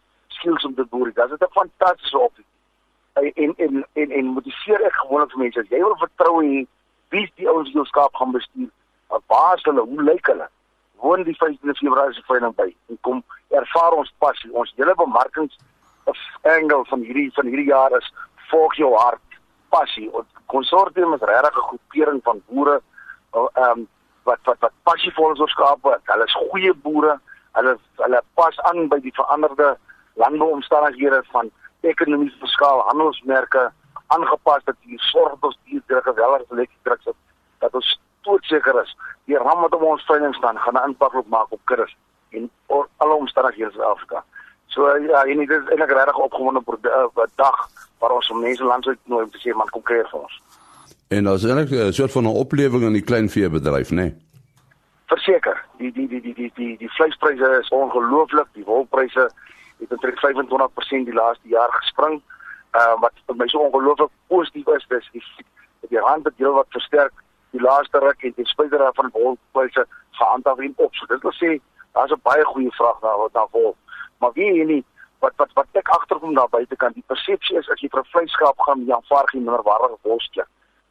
skills 0.41 0.65
om 0.65 0.75
te 0.75 0.85
boer. 0.85 1.13
Dit 1.13 1.31
is 1.31 1.39
'n 1.39 1.53
fantastiese 1.53 2.19
opsie. 2.19 2.47
En 3.13 3.55
en 3.57 3.87
en 3.93 4.11
en 4.11 4.25
motiveer 4.25 4.81
ek 4.85 4.93
gewoonlik 4.93 5.37
mense 5.37 5.61
as 5.61 5.69
jy 5.69 5.79
wil 5.79 5.97
vertrou 5.97 6.43
in 6.43 6.69
wie 7.09 7.33
die 7.37 7.49
ouens 7.49 7.73
jou 7.73 7.85
skaap 7.85 8.15
gaan 8.15 8.33
bestuur. 8.33 8.71
Waar 9.27 9.57
is 9.57 9.63
hulle? 9.63 9.81
Hoe 9.81 10.03
lyk 10.03 10.27
hulle? 10.27 10.49
Woon 11.01 11.23
die 11.23 11.37
15de 11.37 11.75
Februarie 11.75 12.15
se 12.15 12.23
veiling 12.23 12.55
by 12.55 12.75
en 12.89 12.99
kom 13.01 13.23
ervaar 13.49 13.93
ons 13.93 14.13
passie. 14.19 14.53
Ons 14.53 14.73
hele 14.77 14.95
bemarkings 14.95 15.59
angle 16.43 16.85
van 16.85 17.01
hierdie 17.01 17.31
van 17.33 17.47
hierdie 17.47 17.71
jaar 17.71 17.97
is 17.99 18.13
volg 18.51 18.75
jou 18.75 18.95
hart 18.95 19.39
passie. 19.69 20.13
Ons 20.13 20.27
konsortium 20.47 21.13
is 21.15 21.21
regtig 21.21 21.57
'n 21.57 21.69
groepering 21.69 22.21
van 22.23 22.43
boere 22.47 22.81
ehm 23.33 23.71
um, 23.71 23.89
wat 24.23 24.39
wat 24.45 24.59
wat 24.61 24.73
passievol 24.83 25.33
is 25.33 25.41
oor 25.41 25.49
skape. 25.49 26.01
Hulle 26.05 26.25
is 26.25 26.41
goeie 26.51 26.75
boere. 26.75 27.19
Hulle 27.53 27.79
hulle 27.97 28.23
pas 28.35 28.61
aan 28.61 28.89
by 28.89 28.99
die 29.01 29.15
veranderde 29.15 29.77
landbouomstandighede 30.23 31.23
van 31.33 31.51
ekonomiese 31.81 32.39
verskaal, 32.45 32.85
handelsmerke 32.91 33.71
aangepas 34.07 34.65
dat 34.65 34.77
hier 34.81 35.03
sorg 35.13 35.33
dat 35.35 35.51
ons 35.51 35.59
hier 35.65 35.83
deur 35.87 36.03
geweldig 36.03 36.57
lekker 36.61 36.81
druk 36.89 37.03
sit 37.09 37.19
dat 37.59 37.75
ons 37.75 37.91
doodseker 38.27 38.83
is 38.83 38.97
die 39.31 39.39
ram 39.39 39.61
wat 39.65 39.75
op 39.77 39.83
ons 39.93 40.07
veiling 40.11 40.35
staan 40.35 40.59
gaan 40.65 40.79
'n 40.81 40.89
impak 40.89 41.15
op 41.15 41.29
maak 41.29 41.53
op 41.57 41.61
kuddes 41.65 41.97
en 42.31 42.51
or, 42.67 42.89
alle 42.97 43.15
omstandighede 43.15 43.71
in 43.71 43.73
Suid-Afrika. 43.73 44.25
So 44.67 44.97
ja, 44.97 45.25
en 45.25 45.39
dit 45.39 45.51
is 45.51 45.69
eintlik 45.69 45.91
regtig 45.91 46.17
opgewonde 46.17 46.63
uh, 46.83 47.25
dag 47.35 47.59
waar 47.99 48.11
ons 48.11 48.31
mense 48.31 48.65
landsuit 48.65 48.99
nooi 49.05 49.25
om 49.25 49.31
te 49.31 49.39
sê 49.39 49.55
man 49.55 49.69
kom 49.75 49.83
kuier 49.83 50.09
vir 50.11 50.21
ons. 50.21 50.43
En 51.09 51.27
as 51.27 51.45
eintlik 51.45 51.71
'n 51.71 51.93
soort 51.93 52.13
van 52.13 52.25
'n 52.25 52.39
oplewing 52.43 52.83
in 52.83 52.93
die 52.93 53.09
kleinveebedryf, 53.11 53.91
né? 53.91 53.95
Nee? 53.95 54.15
Verseker, 55.07 55.65
die 55.79 55.93
die 55.93 56.09
die 56.09 56.21
die 56.21 56.35
die 56.35 56.53
die 56.55 56.77
die 56.79 56.91
vleispryse 56.97 57.59
is 57.61 57.69
ongelooflik, 57.69 58.47
die 58.53 58.65
wolpryse 58.65 59.31
het 59.81 59.93
omtrent 59.93 60.21
25% 60.27 61.09
die 61.09 61.19
laaste 61.23 61.49
jaar 61.49 61.73
gespring. 61.73 62.21
Ehm 62.71 62.95
uh, 62.95 63.01
wat 63.01 63.13
vir 63.27 63.37
my 63.37 63.49
so 63.49 63.59
ongelooflik 63.59 64.13
positief 64.27 64.67
is, 64.77 64.87
dis 64.89 65.11
die 65.13 65.25
die 65.89 65.99
rand 65.99 66.25
het 66.25 66.37
heel 66.37 66.53
wat 66.55 66.67
versterk 66.69 67.13
die 67.51 67.61
laaste 67.61 67.99
ruk 67.99 68.23
en 68.23 68.35
ten 68.35 68.47
spyte 68.47 68.79
daarvan 68.79 69.11
wolpryse 69.13 69.87
gehandhaaf 70.11 70.59
en 70.59 70.75
op. 70.77 70.95
So 70.95 71.07
dit 71.07 71.23
wil 71.23 71.33
sê 71.33 71.61
daar's 71.93 72.13
'n 72.13 72.21
baie 72.23 72.45
goeie 72.45 72.73
vraag 72.73 72.99
daar 73.01 73.19
wat 73.19 73.33
daar 73.33 73.51
vol. 73.51 73.77
Maar 74.19 74.33
wie 74.33 74.51
hier 74.53 74.67
nie 74.67 74.85
wat 75.19 75.33
wat 75.37 75.53
wat 75.53 75.67
ek 75.73 75.89
agterkom 75.89 76.35
daar 76.35 76.49
buitekant 76.49 76.95
die 76.95 77.05
persepsie 77.07 77.57
is 77.59 77.69
as 77.69 77.81
jy 77.81 77.89
vir 77.89 78.05
vleiskaap 78.13 78.61
gaan 78.61 78.87
jy 78.87 78.93
aanvaar 78.93 79.29
geen 79.29 79.45
minderwaardige 79.45 79.99
wolskie. 80.03 80.43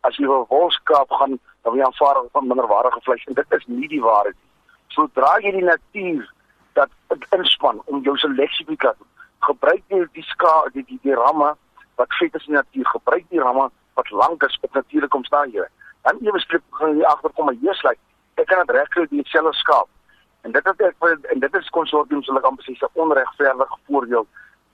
As 0.01 0.17
jy 0.17 0.25
vir 0.25 0.45
wolskaap 0.47 1.11
gaan 1.11 1.39
dan 1.63 1.75
jy 1.75 1.83
aanvaar 1.83 2.23
van 2.31 2.47
minderwaardige 2.47 3.01
vleis 3.01 3.25
en 3.25 3.33
dit 3.33 3.57
is 3.57 3.65
nie 3.67 3.87
die 3.87 4.01
waarheid 4.01 4.35
nie. 4.35 4.49
Sodra 4.87 5.37
jy 5.39 5.51
die 5.51 5.63
natuur 5.63 6.33
dat 6.79 6.91
dit 7.13 7.25
inspan 7.37 7.81
om 7.85 8.03
jou 8.07 8.15
seleksie 8.17 8.65
te 8.65 8.75
kan 8.85 8.97
gebruik 9.47 9.83
jy 9.87 10.05
die 10.15 10.25
ska 10.27 10.53
die 10.73 10.83
die, 10.83 10.99
die 11.03 11.15
ramme 11.15 11.53
wat 11.99 12.15
vet 12.19 12.35
is 12.35 12.47
in 12.47 12.55
die 12.55 12.59
natuur 12.61 12.89
gebruik 12.93 13.25
die 13.29 13.43
ramme 13.43 13.69
wat 13.99 14.11
lank 14.11 14.43
is 14.47 14.57
op 14.61 14.73
natuurlike 14.73 15.17
omstandighede. 15.17 15.67
Dan 16.07 16.19
ewe 16.23 16.39
skrik 16.39 16.63
gaan 16.79 16.97
jy 16.97 17.07
agterkom 17.07 17.49
maar 17.49 17.59
jy's 17.63 17.83
like 17.87 17.99
ek 18.39 18.47
kan 18.51 18.63
dit 18.65 18.75
regkry 18.75 19.05
die 19.11 19.25
selfe 19.27 19.53
skaap 19.59 19.89
en 20.47 20.55
dit 20.55 20.69
het 20.71 20.83
ek 20.87 21.07
en 21.33 21.43
dit 21.43 21.55
is 21.59 21.73
konsortium 21.75 22.23
sal 22.23 22.39
ek 22.39 22.47
amper 22.47 22.67
sê 22.67 22.75
'n 22.77 23.01
onregverdige 23.03 23.79
voordeel 23.87 24.27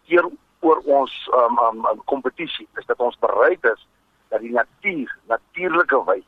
teer 0.08 0.30
oor 0.62 0.82
ons 1.00 1.14
um 1.42 1.60
um, 1.68 1.86
um 1.92 2.02
kompetisie 2.12 2.68
is 2.78 2.86
dat 2.86 3.00
ons 3.00 3.18
bereid 3.20 3.64
is 3.74 3.88
dat 4.30 4.42
die 4.42 4.54
natuur 4.54 5.18
natuurlike 5.34 6.02
wy 6.10 6.20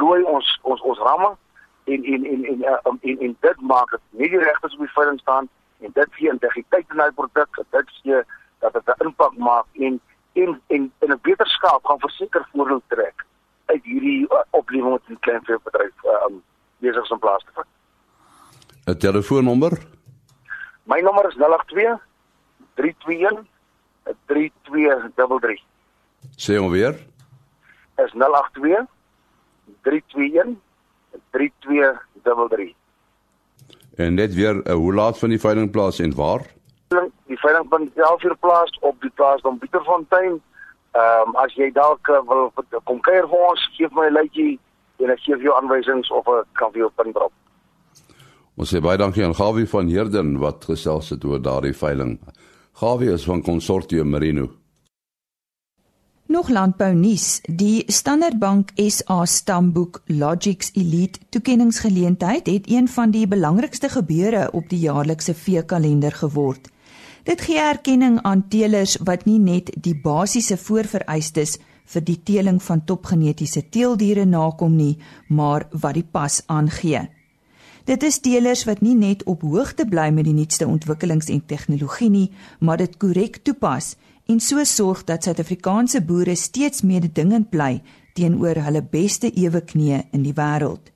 looi 0.00 0.22
ons 0.22 0.58
ons 0.62 0.80
ons 0.80 0.98
ramme 0.98 1.36
en 1.84 2.04
en 2.04 2.24
en 2.24 2.44
en 2.44 2.62
en, 2.62 2.80
um, 2.84 2.98
en, 3.02 3.18
en 3.18 3.36
dit 3.40 3.60
maak 3.60 3.90
dit 3.90 4.00
nie 4.10 4.28
die 4.28 4.38
regtes 4.38 4.74
op 4.74 4.78
die 4.78 4.94
veiling 4.94 5.20
staan 5.20 5.48
en 5.80 5.90
dit 5.94 6.14
gee 6.14 6.30
integriteit 6.30 6.86
in 6.90 6.96
daai 6.96 7.12
produk 7.12 7.62
dit 7.70 7.90
gee 8.02 8.22
dat 8.58 8.72
dit 8.72 8.86
'n 8.86 9.04
impak 9.06 9.36
maak 9.36 9.66
en 9.72 10.00
en 10.32 10.60
en 10.66 10.92
in 10.98 11.12
'n 11.12 11.18
beter 11.22 11.46
skaap 11.46 11.84
gaan 11.84 11.98
verseker 11.98 12.48
voordeel 12.52 12.82
trek 12.86 13.24
uit 13.66 13.84
hierdie 13.84 14.22
uh, 14.22 14.42
oplewing 14.50 14.90
wat 14.90 15.06
die 15.06 15.16
klein 15.20 15.44
veebedryf 15.44 16.04
uh, 16.04 16.24
um, 16.26 16.42
besig 16.78 17.02
is 17.02 17.10
om 17.10 17.18
plaas 17.18 17.44
te 17.44 17.52
vind. 17.54 17.66
'n 18.86 18.98
Telefoonnommer? 18.98 19.72
My 20.82 21.00
nommer 21.00 21.28
is 21.28 21.36
082 21.36 22.00
321 22.74 23.46
3233. 24.26 25.62
Sê 26.36 26.56
hom 26.58 26.70
weer. 26.70 26.94
Is 27.96 28.12
082 28.12 28.86
321 29.82 30.56
3233. 31.30 32.74
En 33.96 34.14
net 34.14 34.34
weer 34.34 34.60
uh, 34.66 34.74
hoe 34.74 34.94
laat 34.94 35.18
van 35.18 35.28
die 35.28 35.40
veiling 35.40 35.70
plaas 35.70 35.98
en 35.98 36.14
waar? 36.14 36.46
Die 37.26 37.38
veiling 37.40 37.66
van 37.68 37.90
11 37.94 38.24
uur 38.24 38.36
plaas 38.36 38.78
op 38.80 39.00
die 39.00 39.12
plaas 39.14 39.40
van 39.40 39.58
Pieterfontein. 39.58 40.40
Ehm 40.92 41.28
um, 41.28 41.36
as 41.40 41.54
jy 41.56 41.70
dalk 41.72 42.08
uh, 42.08 42.20
wil 42.28 42.52
kom 42.84 43.00
kuier 43.00 43.28
vir 43.28 43.44
ons, 43.50 43.68
gee 43.76 43.88
my 43.96 44.08
'n 44.08 44.16
lytjie 44.18 44.58
en 45.00 45.10
ek 45.10 45.22
gee 45.24 45.36
vir 45.36 45.44
jou 45.48 45.54
aanwysings 45.56 46.10
of 46.10 46.26
'n 46.28 46.44
kan 46.52 46.72
vir 46.72 46.84
jou 46.84 46.90
pin 46.96 47.12
drop. 47.12 47.32
Ons 48.56 48.74
sê 48.74 48.80
baie 48.80 48.98
dankie 48.98 49.24
aan 49.24 49.34
Gawie 49.34 49.66
van 49.66 49.88
Herden 49.88 50.38
wat 50.38 50.64
gesels 50.64 51.10
het 51.10 51.24
oor 51.24 51.40
daardie 51.40 51.72
veiling. 51.72 52.20
Gawie 52.72 53.12
is 53.12 53.24
van 53.24 53.42
Consortium 53.42 54.10
Merino. 54.10 54.61
Nog 56.26 56.48
landbou 56.48 56.94
nuus. 56.94 57.40
Die 57.42 57.82
Standard 57.86 58.38
Bank 58.38 58.70
SA 58.76 59.24
stamboek 59.26 60.02
Logix 60.06 60.70
Elite 60.72 61.18
toekenningsgeleentheid 61.28 62.46
het 62.46 62.70
een 62.70 62.88
van 62.88 63.10
die 63.10 63.26
belangrikste 63.26 63.88
gebeure 63.88 64.52
op 64.52 64.68
die 64.68 64.78
jaarlikse 64.78 65.34
veekalender 65.34 66.12
geword. 66.12 66.68
Dit 67.22 67.40
gee 67.40 67.58
erkenning 67.58 68.20
aan 68.22 68.48
teelers 68.48 68.96
wat 69.02 69.24
nie 69.24 69.38
net 69.38 69.72
die 69.74 69.96
basiese 70.00 70.56
voorvereistes 70.56 71.58
vir 71.84 72.04
die 72.06 72.20
teeling 72.22 72.62
van 72.62 72.84
topgenetiese 72.84 73.68
teeldiere 73.68 74.24
nakom 74.24 74.76
nie, 74.76 74.98
maar 75.28 75.66
wat 75.70 75.98
die 75.98 76.06
pas 76.06 76.42
aangee. 76.46 77.02
Dit 77.84 78.02
is 78.06 78.20
teelers 78.22 78.62
wat 78.64 78.80
nie 78.80 78.94
net 78.94 79.24
op 79.26 79.42
hoogte 79.42 79.84
bly 79.90 80.12
met 80.14 80.24
die 80.24 80.36
nuutste 80.38 80.66
ontwikkelings 80.70 81.26
en 81.34 81.42
tegnologie 81.46 82.10
nie, 82.10 82.28
maar 82.60 82.78
dit 82.78 82.96
korrek 82.96 83.40
toepas 83.42 83.96
en 84.26 84.40
so 84.40 84.64
sorg 84.64 85.04
dat 85.04 85.24
Suid-Afrikaanse 85.24 86.02
boere 86.06 86.34
steeds 86.34 86.82
mededingend 86.82 87.50
bly 87.50 87.82
teenoor 88.14 88.60
hulle 88.66 88.82
beste 88.82 89.30
eweknieë 89.32 90.02
in 90.12 90.22
die 90.22 90.34
wêreld. 90.36 90.92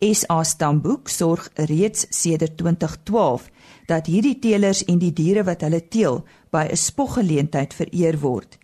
SA 0.00 0.42
Stamboek 0.44 1.08
sorg 1.12 1.50
reeds 1.68 2.06
sedert 2.10 2.56
2012 2.56 3.50
dat 3.90 4.06
hierdie 4.06 4.38
teelers 4.38 4.84
en 4.88 4.98
die 5.02 5.12
diere 5.12 5.44
wat 5.44 5.60
hulle 5.66 5.82
teel 5.88 6.22
by 6.50 6.64
'n 6.70 6.76
spoggeleentheid 6.76 7.74
vereer 7.74 8.18
word. 8.20 8.58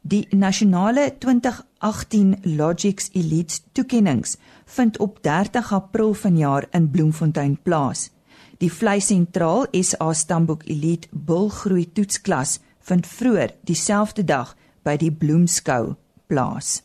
Die 0.00 0.26
nasionale 0.30 1.18
2018 1.18 2.36
Logix 2.56 3.10
Elite 3.12 3.60
toekenninge 3.72 4.36
vind 4.64 4.98
op 4.98 5.22
30 5.22 5.72
April 5.72 6.14
vanjaar 6.14 6.66
in 6.70 6.90
Bloemfontein 6.90 7.58
plaas. 7.62 8.10
Die 8.58 8.72
vleisentraal 8.72 9.66
SA 9.72 10.12
Stamboek 10.12 10.62
Elite 10.66 11.08
bulgroei 11.10 11.92
toetsklas 11.92 12.60
vind 12.88 13.06
vroeër 13.06 13.54
dieselfde 13.68 14.24
dag 14.24 14.56
by 14.82 14.96
die 14.96 15.12
Bloemskou 15.12 15.94
plaas. 16.26 16.78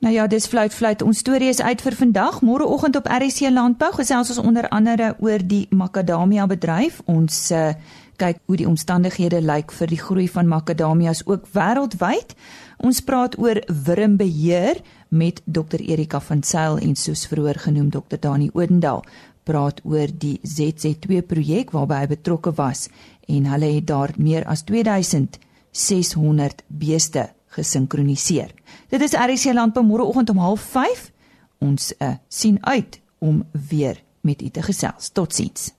Nou 0.00 0.12
ja, 0.14 0.26
dis 0.26 0.46
fluit 0.48 0.72
fluit. 0.72 1.02
Ons 1.04 1.18
storie 1.20 1.50
is 1.52 1.60
uit 1.60 1.82
vir 1.84 1.92
vandag. 1.92 2.38
Môreoggend 2.40 2.96
op 2.96 3.08
RC 3.10 3.50
Landbou 3.52 3.90
gesels 3.98 4.30
ons 4.32 4.40
onder 4.40 4.68
andere 4.72 5.12
oor 5.20 5.42
die 5.44 5.66
makadamia 5.76 6.46
bedryf. 6.48 7.02
Ons 7.04 7.50
uh, 7.52 7.74
kyk 8.16 8.40
hoe 8.48 8.56
die 8.56 8.68
omstandighede 8.68 9.42
lyk 9.44 9.74
vir 9.76 9.92
die 9.92 10.00
groei 10.00 10.24
van 10.28 10.48
makadamias 10.48 11.20
ook 11.28 11.44
wêreldwyd. 11.52 12.32
Ons 12.80 13.02
praat 13.04 13.36
oor 13.36 13.60
wurmbeheer 13.68 14.80
met 15.12 15.42
Dr 15.44 15.84
Erika 15.84 16.20
van 16.24 16.40
Sail 16.48 16.80
en 16.80 16.96
soos 16.96 17.26
vroeër 17.28 17.60
genoem 17.66 17.92
Dr 17.92 18.16
Dani 18.20 18.48
Odendaal 18.54 19.04
praat 19.44 19.80
oor 19.84 20.08
die 20.12 20.38
ZZ2 20.44 21.24
projek 21.26 21.72
waarby 21.76 22.02
hy 22.02 22.08
betrokke 22.12 22.52
was 22.56 22.88
en 23.30 23.46
hulle 23.52 23.70
het 23.74 23.86
daar 23.86 24.12
meer 24.18 24.44
as 24.44 24.62
2600 24.66 26.62
beeste 26.66 27.30
gesinkroniseer. 27.54 28.54
Dit 28.90 29.00
is 29.06 29.14
RC 29.14 29.52
Landbou 29.54 29.84
môreoggend 29.86 30.30
om 30.30 30.38
05:30. 30.58 31.10
Ons 31.58 31.92
uh, 31.98 32.14
sien 32.28 32.58
uit 32.60 33.00
om 33.18 33.44
weer 33.68 34.02
met 34.20 34.42
u 34.42 34.48
te 34.48 34.62
gesels. 34.62 35.10
Totsiens. 35.12 35.74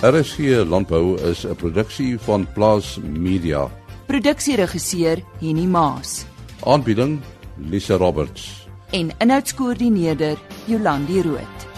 RC 0.00 0.64
Landbou 0.66 1.20
is 1.30 1.46
'n 1.46 1.54
produksie 1.54 2.18
van 2.18 2.46
Plaas 2.52 2.98
Media. 3.02 3.70
Produksieregisseur 4.06 5.22
Henny 5.40 5.66
Maas. 5.66 6.24
Aanbieding 6.64 7.20
Lisa 7.56 7.96
Roberts. 7.96 8.68
En 8.90 9.10
inhoudskoördineerder 9.18 10.38
Jolandi 10.66 11.22
Root. 11.22 11.69